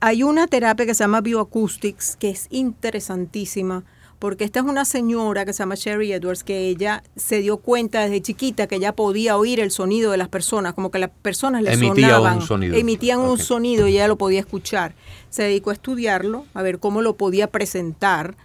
hay 0.00 0.22
una 0.22 0.46
terapia 0.46 0.84
que 0.84 0.94
se 0.94 1.02
llama 1.02 1.22
Bioacoustics, 1.22 2.16
que 2.16 2.28
es 2.28 2.46
interesantísima, 2.50 3.84
porque 4.20 4.44
esta 4.44 4.60
es 4.60 4.66
una 4.66 4.84
señora 4.84 5.44
que 5.44 5.52
se 5.52 5.60
llama 5.60 5.74
Sherry 5.74 6.12
Edwards, 6.12 6.44
que 6.44 6.68
ella 6.68 7.02
se 7.16 7.38
dio 7.38 7.56
cuenta 7.56 8.02
desde 8.02 8.20
chiquita 8.20 8.66
que 8.68 8.76
ella 8.76 8.94
podía 8.94 9.36
oír 9.36 9.60
el 9.60 9.70
sonido 9.70 10.12
de 10.12 10.18
las 10.18 10.28
personas, 10.28 10.74
como 10.74 10.90
que 10.90 10.98
las 10.98 11.10
personas 11.10 11.62
le 11.62 11.72
Emitía 11.72 12.08
sonaban, 12.10 12.36
un 12.36 12.46
sonido. 12.46 12.76
emitían 12.76 13.20
okay. 13.20 13.30
un 13.32 13.38
sonido 13.38 13.88
y 13.88 13.94
ella 13.94 14.08
lo 14.08 14.16
podía 14.16 14.38
escuchar. 14.40 14.94
Se 15.30 15.44
dedicó 15.44 15.70
a 15.70 15.72
estudiarlo, 15.72 16.44
a 16.52 16.60
ver 16.62 16.78
cómo 16.78 17.00
lo 17.00 17.16
podía 17.16 17.46
presentar 17.46 18.36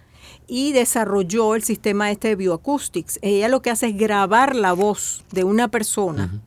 y 0.48 0.72
desarrolló 0.72 1.54
el 1.54 1.62
sistema 1.62 2.10
este 2.10 2.28
de 2.28 2.36
Bioacoustics. 2.36 3.18
Ella 3.20 3.48
lo 3.48 3.60
que 3.60 3.70
hace 3.70 3.88
es 3.88 3.96
grabar 3.98 4.56
la 4.56 4.72
voz 4.72 5.24
de 5.30 5.44
una 5.44 5.68
persona. 5.68 6.30
Uh 6.32 6.36
-huh 6.36 6.40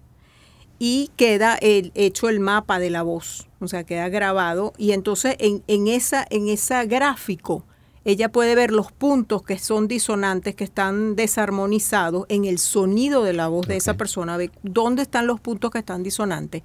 y 0.80 1.12
queda 1.18 1.58
el, 1.62 1.92
hecho 1.94 2.30
el 2.30 2.40
mapa 2.40 2.80
de 2.80 2.90
la 2.90 3.04
voz, 3.04 3.48
o 3.60 3.68
sea, 3.68 3.84
queda 3.84 4.08
grabado 4.08 4.72
y 4.78 4.94
entonces 4.94 5.36
en, 5.40 5.62
en, 5.68 5.90
esa, 5.90 6.26
en 6.30 6.48
ese 6.48 6.86
gráfico 6.86 7.66
ella 8.06 8.32
puede 8.32 8.56
ver 8.56 8.72
los 8.72 8.92
puntos 8.92 9.44
que 9.44 9.60
son 9.60 9.88
disonantes, 9.88 10.56
que 10.56 10.64
están 10.64 11.16
desarmonizados 11.16 12.26
en 12.30 12.46
el 12.46 12.58
sonido 12.58 13.24
de 13.24 13.34
la 13.34 13.48
voz 13.48 13.68
de 13.68 13.76
esa 13.76 13.96
persona, 13.96 14.38
ve 14.38 14.52
dónde 14.64 15.02
están 15.02 15.28
los 15.28 15.40
puntos 15.40 15.72
que 15.72 15.80
están 15.80 16.04
disonantes. 16.04 16.64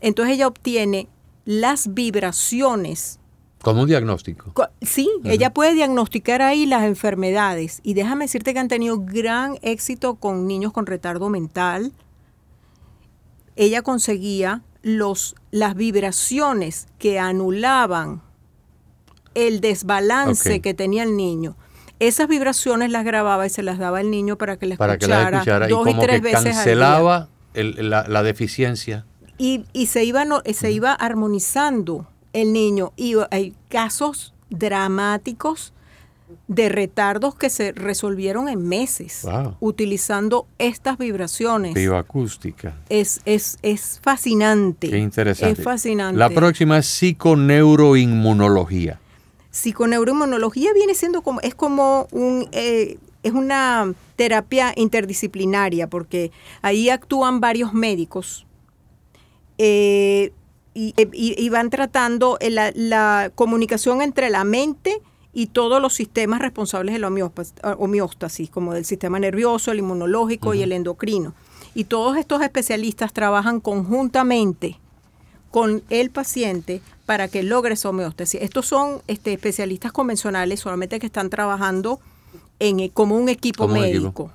Entonces 0.00 0.34
ella 0.34 0.48
obtiene 0.48 1.08
las 1.44 1.94
vibraciones. 1.94 3.18
Como 3.62 3.82
un 3.82 3.88
diagnóstico. 3.88 4.52
Sí, 4.82 5.08
ella 5.24 5.54
puede 5.54 5.72
diagnosticar 5.74 6.42
ahí 6.42 6.66
las 6.66 6.84
enfermedades. 6.84 7.80
Y 7.82 7.94
déjame 7.94 8.26
decirte 8.26 8.52
que 8.52 8.58
han 8.58 8.68
tenido 8.68 9.00
gran 9.00 9.56
éxito 9.62 10.16
con 10.16 10.46
niños 10.46 10.72
con 10.72 10.84
retardo 10.84 11.30
mental. 11.30 11.92
Ella 13.56 13.80
conseguía 13.80 14.62
los, 14.82 15.34
las 15.50 15.76
vibraciones 15.76 16.88
que 16.98 17.18
anulaban 17.18 18.20
el 19.34 19.60
desbalance 19.60 20.60
que 20.60 20.74
tenía 20.74 21.02
el 21.02 21.16
niño. 21.16 21.56
Esas 22.00 22.28
vibraciones 22.28 22.90
las 22.90 23.04
grababa 23.04 23.46
y 23.46 23.50
se 23.50 23.62
las 23.62 23.78
daba 23.78 23.98
al 23.98 24.10
niño 24.10 24.36
para 24.36 24.56
que 24.56 24.66
las 24.66 24.78
para 24.78 24.94
escuchara, 24.94 25.26
que 25.26 25.30
la 25.30 25.38
escuchara. 25.38 25.68
dos 25.68 25.88
y, 25.88 25.94
tres 25.94 26.22
veces 26.22 26.56
cancelaba 26.56 27.28
la, 27.54 28.06
la, 28.08 28.22
deficiencia. 28.22 29.06
Y, 29.38 29.64
y 29.72 29.86
se, 29.86 30.04
iba, 30.04 30.24
no, 30.24 30.42
se 30.44 30.72
iba 30.72 30.92
armonizando 30.92 32.06
el 32.32 32.52
niño. 32.52 32.92
Y 32.96 33.14
hay 33.30 33.54
casos 33.68 34.34
dramáticos 34.50 35.72
de 36.48 36.68
retardos 36.68 37.34
que 37.34 37.50
se 37.50 37.72
resolvieron 37.72 38.48
en 38.48 38.66
meses 38.66 39.26
utilizando 39.60 40.46
estas 40.58 40.96
vibraciones. 40.98 41.74
Bioacústica. 41.74 42.74
Es, 42.88 43.20
es, 43.24 43.58
es 43.62 44.00
fascinante. 44.02 44.90
Qué 44.90 44.98
interesante. 44.98 45.60
Es 45.60 45.64
fascinante. 45.64 46.18
La 46.18 46.30
próxima 46.30 46.78
es 46.78 46.86
psiconeuroinmunología. 46.86 48.98
Psiconeuroinmunología 49.54 50.72
viene 50.72 50.94
siendo 50.94 51.22
como, 51.22 51.40
es 51.40 51.54
como 51.54 52.08
un, 52.10 52.48
eh, 52.50 52.98
es 53.22 53.32
una 53.32 53.94
terapia 54.16 54.72
interdisciplinaria 54.74 55.88
porque 55.88 56.32
ahí 56.60 56.90
actúan 56.90 57.38
varios 57.40 57.72
médicos 57.72 58.46
eh, 59.58 60.32
y, 60.74 61.48
van 61.50 61.70
tratando 61.70 62.36
la, 62.40 62.72
la, 62.74 63.30
comunicación 63.36 64.02
entre 64.02 64.28
la 64.28 64.42
mente 64.42 65.00
y 65.32 65.46
todos 65.46 65.80
los 65.80 65.94
sistemas 65.94 66.40
responsables 66.40 66.92
de 66.92 66.98
la 66.98 67.12
homeostasis, 67.76 68.50
como 68.50 68.74
del 68.74 68.84
sistema 68.84 69.20
nervioso, 69.20 69.70
el 69.70 69.78
inmunológico 69.78 70.52
y 70.54 70.62
el 70.62 70.72
endocrino. 70.72 71.32
Y 71.76 71.84
todos 71.84 72.16
estos 72.16 72.42
especialistas 72.42 73.12
trabajan 73.12 73.60
conjuntamente 73.60 74.80
con 75.54 75.84
el 75.88 76.10
paciente 76.10 76.82
para 77.06 77.28
que 77.28 77.44
logre 77.44 77.74
esa 77.74 77.88
homeostasis. 77.90 78.42
Estos 78.42 78.66
son 78.66 79.02
este, 79.06 79.34
especialistas 79.34 79.92
convencionales 79.92 80.58
solamente 80.58 80.98
que 80.98 81.06
están 81.06 81.30
trabajando 81.30 82.00
en, 82.58 82.80
eh, 82.80 82.90
como 82.92 83.16
un 83.16 83.28
equipo 83.28 83.68
médico 83.68 84.32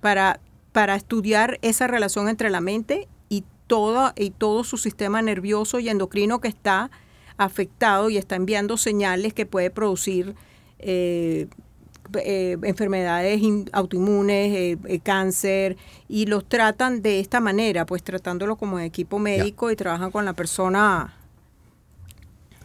Para, 0.00 0.38
para 0.70 0.94
estudiar 0.94 1.58
esa 1.62 1.88
relación 1.88 2.28
entre 2.28 2.50
la 2.50 2.60
mente 2.60 3.08
y, 3.28 3.42
toda, 3.66 4.12
y 4.16 4.30
todo 4.30 4.62
su 4.62 4.76
sistema 4.76 5.20
nervioso 5.22 5.80
y 5.80 5.88
endocrino 5.88 6.40
que 6.40 6.46
está 6.46 6.92
afectado 7.36 8.08
y 8.08 8.16
está 8.16 8.36
enviando 8.36 8.76
señales 8.76 9.34
que 9.34 9.46
puede 9.46 9.72
producir 9.72 10.36
eh, 10.78 11.48
eh, 12.18 12.56
enfermedades 12.62 13.40
autoinmunes, 13.72 14.54
eh, 14.54 14.78
eh, 14.86 15.00
cáncer, 15.00 15.76
y 16.08 16.26
los 16.26 16.44
tratan 16.44 17.02
de 17.02 17.20
esta 17.20 17.40
manera, 17.40 17.86
pues 17.86 18.02
tratándolo 18.02 18.56
como 18.56 18.78
equipo 18.80 19.18
médico 19.18 19.70
y 19.70 19.76
trabajan 19.76 20.10
con 20.10 20.24
la 20.24 20.32
persona. 20.32 21.14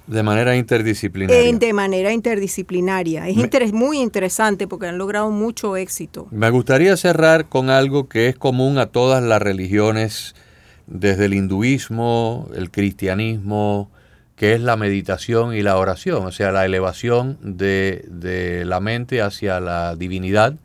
De 0.07 0.21
manera 0.21 0.55
interdisciplinaria. 0.55 1.57
de 1.57 1.73
manera 1.73 2.13
interdisciplinaria. 2.13 3.27
Es 3.27 3.73
muy 3.73 3.99
interesante 3.99 4.67
porque 4.67 4.87
han 4.87 4.99
logrado 4.99 5.31
mucho 5.31 5.75
éxito. 5.77 6.27
Me 6.29 6.51
gustaría 6.51 6.95
cerrar 6.95 7.49
con 7.49 7.71
algo 7.71 8.07
que 8.07 8.27
es 8.27 8.35
común 8.35 8.77
a 8.77 8.85
todas 8.85 9.23
las 9.23 9.41
religiones, 9.41 10.35
desde 10.85 11.25
el 11.25 11.33
hinduismo, 11.33 12.49
el 12.55 12.69
cristianismo, 12.69 13.89
que 14.35 14.53
es 14.53 14.61
la 14.61 14.75
meditación 14.75 15.53
y 15.55 15.61
la 15.61 15.77
oración, 15.77 16.25
o 16.25 16.31
sea, 16.31 16.51
la 16.51 16.65
elevación 16.65 17.37
de, 17.41 18.63
la 18.65 18.79
mente 18.79 19.21
hacia 19.21 19.59
la 19.59 19.95
divinidad, 19.95 20.55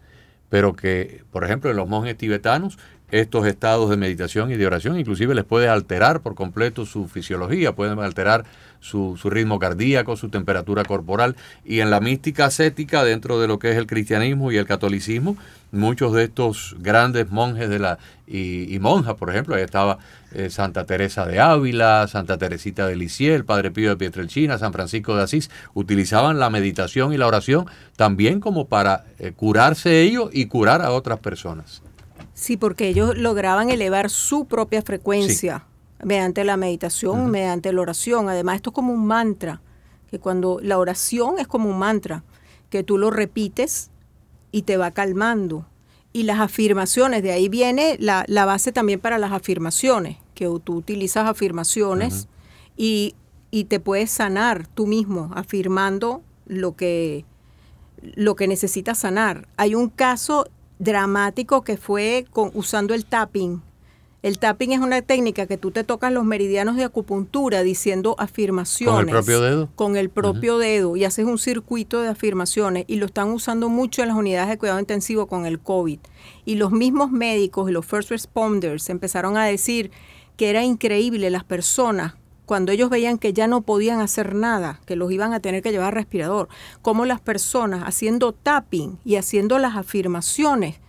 pero 0.49 0.75
que, 0.75 1.23
por 1.31 1.45
ejemplo, 1.45 1.71
en 1.71 1.77
los 1.77 1.89
monjes 1.89 2.17
tibetanos, 2.17 2.79
estos 3.13 3.47
estados 3.47 3.91
de 3.91 3.97
meditación 3.97 4.53
y 4.53 4.57
de 4.57 4.67
oración 4.67 4.99
inclusive 4.99 5.35
les 5.35 5.45
puede 5.45 5.69
alterar 5.69 6.21
por 6.21 6.35
completo 6.35 6.87
su 6.87 7.09
fisiología, 7.09 7.75
pueden 7.75 7.99
alterar 7.99 8.45
su, 8.81 9.17
ritmo 9.25 9.59
cardíaco, 9.59 10.17
su 10.17 10.29
temperatura 10.29 10.85
corporal. 10.85 11.37
Y 11.65 11.81
en 11.81 11.91
la 11.91 12.01
mística 12.01 12.47
ascética, 12.47 13.05
dentro 13.05 13.39
de 13.41 13.47
lo 13.47 13.59
que 13.59 13.71
es 13.71 13.77
el 13.77 13.87
cristianismo 13.87 14.51
y 14.51 14.57
el 14.57 14.67
catolicismo, 14.67 15.37
muchos 15.71 16.13
de 16.13 16.25
estos 16.25 16.75
grandes 16.81 17.31
monjes 17.31 17.69
de 17.69 17.79
la 17.79 17.99
y, 18.27 18.79
monjas, 18.81 19.17
por 19.17 19.31
ejemplo, 19.31 19.57
ahí 19.57 19.63
estaba 19.63 19.99
eh, 20.33 20.51
Santa 20.51 20.87
Teresa 20.87 21.27
de 21.27 21.41
Ávila, 21.41 22.07
Santa 22.07 22.39
Teresita 22.39 22.87
de 22.87 22.95
Lisieux, 22.95 23.35
el 23.35 23.45
Padre 23.45 23.73
Pío 23.73 23.91
de 23.91 23.97
Pietrelcina, 23.97 24.57
San 24.57 24.73
Francisco 24.73 25.17
de 25.17 25.25
Asís, 25.25 25.51
utilizaban 25.75 26.39
la 26.39 26.49
meditación 26.49 27.13
y 27.13 27.17
la 27.17 27.27
oración 27.27 27.67
también 27.97 28.39
como 28.39 28.69
para 28.69 29.05
eh, 29.19 29.33
curarse 29.35 30.03
ellos 30.03 30.31
y 30.33 30.47
curar 30.47 30.81
a 30.81 30.93
otras 30.93 31.19
personas. 31.19 31.83
Sí, 32.35 32.57
porque 32.57 32.89
ellos 32.89 33.19
lograban 33.19 33.69
elevar 33.69 34.11
su 34.11 34.47
propia 34.47 34.81
frecuencia 34.83 35.65
mediante 36.05 36.45
la 36.45 36.57
meditación, 36.57 37.31
mediante 37.31 37.73
la 37.73 37.81
oración. 37.81 38.29
Además, 38.29 38.57
esto 38.57 38.71
es 38.71 38.75
como 38.75 38.93
un 38.93 39.07
mantra, 39.07 39.61
que 40.11 40.19
cuando 40.19 40.59
la 40.63 40.79
oración 40.79 41.39
es 41.39 41.47
como 41.47 41.69
un 41.69 41.79
mantra, 41.79 42.25
que 42.69 42.83
tú 42.83 42.99
lo 42.99 43.11
repites 43.11 43.91
y 44.53 44.63
te 44.63 44.77
va 44.77 44.91
calmando. 44.91 45.67
Y 46.13 46.25
las 46.25 46.41
afirmaciones, 46.41 47.23
de 47.23 47.33
ahí 47.33 47.49
viene 47.49 47.97
la, 48.01 48.25
base 48.45 48.73
también 48.73 48.99
para 48.99 49.19
las 49.19 49.33
afirmaciones, 49.33 50.17
que 50.35 50.47
tú 50.65 50.75
utilizas 50.75 51.29
afirmaciones 51.29 52.29
y, 52.77 53.15
y, 53.51 53.65
te 53.65 53.79
puedes 53.79 54.11
sanar 54.11 54.67
tú 54.67 54.87
mismo 54.87 55.31
afirmando 55.35 56.23
lo 56.47 56.75
que, 56.75 57.25
lo 58.03 58.35
que 58.35 58.49
necesitas 58.49 58.99
sanar. 58.99 59.47
Hay 59.57 59.77
un 59.77 59.89
caso 59.89 60.49
dramático 60.81 61.63
que 61.63 61.77
fue 61.77 62.27
con, 62.33 62.51
usando 62.55 62.95
el 62.95 63.05
tapping, 63.05 63.63
el 64.23 64.39
tapping 64.39 64.73
es 64.73 64.81
una 64.81 65.01
técnica 65.01 65.47
que 65.47 65.57
tú 65.57 65.71
te 65.71 65.83
tocas 65.83 66.13
los 66.13 66.25
meridianos 66.25 66.77
de 66.77 66.85
acupuntura 66.85 67.63
diciendo 67.63 68.17
afirmaciones. 68.19 68.95
¿Con 68.95 69.09
el 69.09 69.11
propio 69.11 69.41
dedo? 69.41 69.69
Con 69.75 69.97
el 69.97 70.11
propio 70.11 70.59
dedo 70.59 70.97
y 70.97 71.05
haces 71.05 71.25
un 71.25 71.39
circuito 71.39 72.03
de 72.03 72.09
afirmaciones 72.09 72.85
y 72.87 72.97
lo 72.97 73.07
están 73.07 73.31
usando 73.31 73.71
mucho 73.71 74.03
en 74.03 74.09
las 74.09 74.17
unidades 74.19 74.51
de 74.51 74.59
cuidado 74.59 74.79
intensivo 74.79 75.27
con 75.27 75.47
el 75.47 75.59
COVID. 75.59 76.01
Y 76.45 76.57
los 76.57 76.71
mismos 76.71 77.11
médicos 77.11 77.71
y 77.71 77.73
los 77.73 77.87
first 77.87 78.11
responders 78.11 78.91
empezaron 78.91 79.39
a 79.39 79.47
decir 79.47 79.91
que 80.37 80.51
era 80.51 80.65
increíble 80.65 81.31
las 81.31 81.45
personas 81.45 82.15
cuando 82.45 82.73
ellos 82.73 82.91
veían 82.91 83.17
que 83.17 83.33
ya 83.33 83.47
no 83.47 83.63
podían 83.63 84.01
hacer 84.01 84.35
nada, 84.35 84.81
que 84.85 84.97
los 84.97 85.13
iban 85.13 85.33
a 85.33 85.41
tener 85.41 85.63
que 85.63 85.71
llevar 85.71 85.95
respirador, 85.95 86.49
como 86.83 87.07
las 87.07 87.21
personas 87.21 87.85
haciendo 87.85 88.33
tapping 88.33 88.99
y 89.05 89.17
haciendo 89.17 89.59
las 89.61 89.77
afirmaciones 89.77 90.81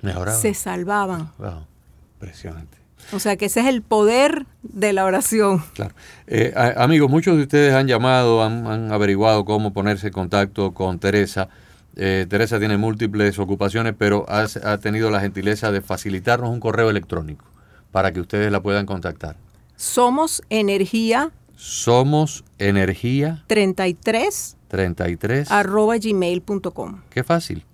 se 0.42 0.56
salvaban. 0.56 1.32
Wow, 1.38 1.68
impresionante. 2.16 2.81
O 3.14 3.20
sea 3.20 3.36
que 3.36 3.46
ese 3.46 3.62
es 3.62 3.68
el 3.68 3.82
poder 3.82 4.46
de 4.64 4.94
la 4.94 5.06
oración. 5.06 5.64
Claro. 5.74 5.94
Eh, 6.28 6.54
amigos, 6.78 7.10
muchos 7.10 7.36
de 7.36 7.44
ustedes 7.44 7.74
han 7.74 7.88
llamado, 7.88 8.44
han, 8.44 8.92
averiguado 8.92 9.46
cómo 9.46 9.74
ponerse 9.74 10.08
en 10.08 10.14
contacto 10.14 10.74
con 10.74 11.00
Teresa. 11.00 11.50
Eh, 11.96 12.26
Teresa 12.30 12.60
tiene 12.60 12.78
múltiples 12.78 13.38
ocupaciones, 13.40 13.94
pero 13.98 14.26
ha, 14.30 14.78
tenido 14.78 15.12
la 15.12 15.20
gentileza 15.20 15.72
de 15.72 15.82
facilitarnos 15.82 16.50
un 16.50 16.60
correo 16.60 16.90
electrónico 16.90 17.46
para 17.92 18.14
que 18.14 18.22
ustedes 18.22 18.52
la 18.52 18.62
puedan 18.62 18.86
contactar. 18.86 19.36
Somos 19.76 20.42
energía. 20.50 21.32
Somos 21.56 22.44
energía. 22.60 23.44
33. 23.48 24.58
33. 24.70 25.52
Arroba 25.52 25.98
gmail.com. 25.98 27.02
Qué 27.10 27.24
fácil. 27.24 27.66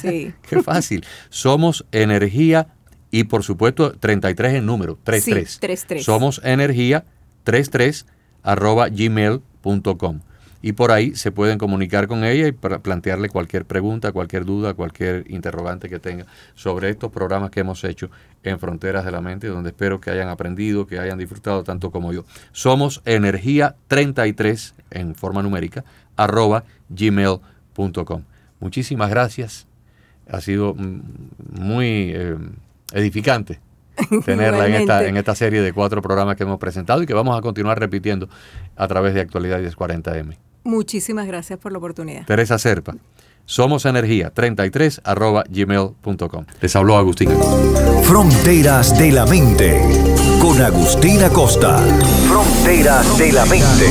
Sí. 0.00 0.32
Qué 0.48 0.62
fácil. 0.62 1.04
Somos 1.28 1.84
energía 1.92 2.68
y 3.10 3.24
por 3.24 3.42
supuesto 3.42 3.92
33 3.92 4.54
en 4.54 4.66
número, 4.66 4.98
33. 5.02 5.50
Sí, 5.50 5.60
33. 5.60 6.04
Somos 6.04 6.40
energía 6.44 7.04
33 7.44 8.06
arroba 8.42 8.88
gmail.com. 8.88 10.20
Y 10.60 10.72
por 10.72 10.90
ahí 10.90 11.14
se 11.14 11.30
pueden 11.30 11.56
comunicar 11.56 12.08
con 12.08 12.24
ella 12.24 12.48
y 12.48 12.52
para 12.52 12.80
plantearle 12.80 13.28
cualquier 13.28 13.64
pregunta, 13.64 14.10
cualquier 14.10 14.44
duda, 14.44 14.74
cualquier 14.74 15.24
interrogante 15.30 15.88
que 15.88 16.00
tenga 16.00 16.26
sobre 16.54 16.90
estos 16.90 17.12
programas 17.12 17.50
que 17.50 17.60
hemos 17.60 17.84
hecho 17.84 18.10
en 18.42 18.58
Fronteras 18.58 19.04
de 19.04 19.12
la 19.12 19.20
Mente, 19.20 19.46
donde 19.46 19.70
espero 19.70 20.00
que 20.00 20.10
hayan 20.10 20.28
aprendido, 20.28 20.86
que 20.86 20.98
hayan 20.98 21.16
disfrutado 21.16 21.62
tanto 21.62 21.92
como 21.92 22.12
yo. 22.12 22.24
Somos 22.50 23.02
energía 23.04 23.76
33 23.86 24.74
en 24.90 25.14
forma 25.14 25.42
numérica, 25.42 25.84
arroba 26.16 26.64
gmail.com. 26.88 28.24
Muchísimas 28.58 29.10
gracias. 29.10 29.68
Ha 30.28 30.40
sido 30.40 30.74
mm, 30.74 31.02
muy... 31.60 32.12
Eh, 32.14 32.36
edificante 32.92 33.60
tenerla 34.24 34.66
en 34.66 34.74
esta, 34.74 35.04
en 35.04 35.16
esta 35.16 35.34
serie 35.34 35.60
de 35.60 35.72
cuatro 35.72 36.02
programas 36.02 36.36
que 36.36 36.44
hemos 36.44 36.58
presentado 36.58 37.02
y 37.02 37.06
que 37.06 37.14
vamos 37.14 37.36
a 37.36 37.42
continuar 37.42 37.78
repitiendo 37.78 38.28
a 38.76 38.88
través 38.88 39.14
de 39.14 39.20
Actualidad 39.20 39.60
1040M. 39.60 40.36
Muchísimas 40.64 41.26
gracias 41.26 41.58
por 41.58 41.72
la 41.72 41.78
oportunidad. 41.78 42.26
Teresa 42.26 42.58
Serpa, 42.58 42.94
somos 43.46 43.86
energía 43.86 44.30
33 44.30 45.00
arroba 45.04 45.44
gmail.com. 45.48 46.44
Les 46.60 46.76
habló 46.76 46.96
Agustín. 46.96 47.30
Fronteras 48.02 48.98
de 48.98 49.12
la 49.12 49.24
mente 49.24 49.80
con 50.40 50.60
Agustín 50.60 51.22
Acosta. 51.22 51.78
Fronteras 52.28 53.18
de 53.18 53.32
la 53.32 53.46
mente. 53.46 53.86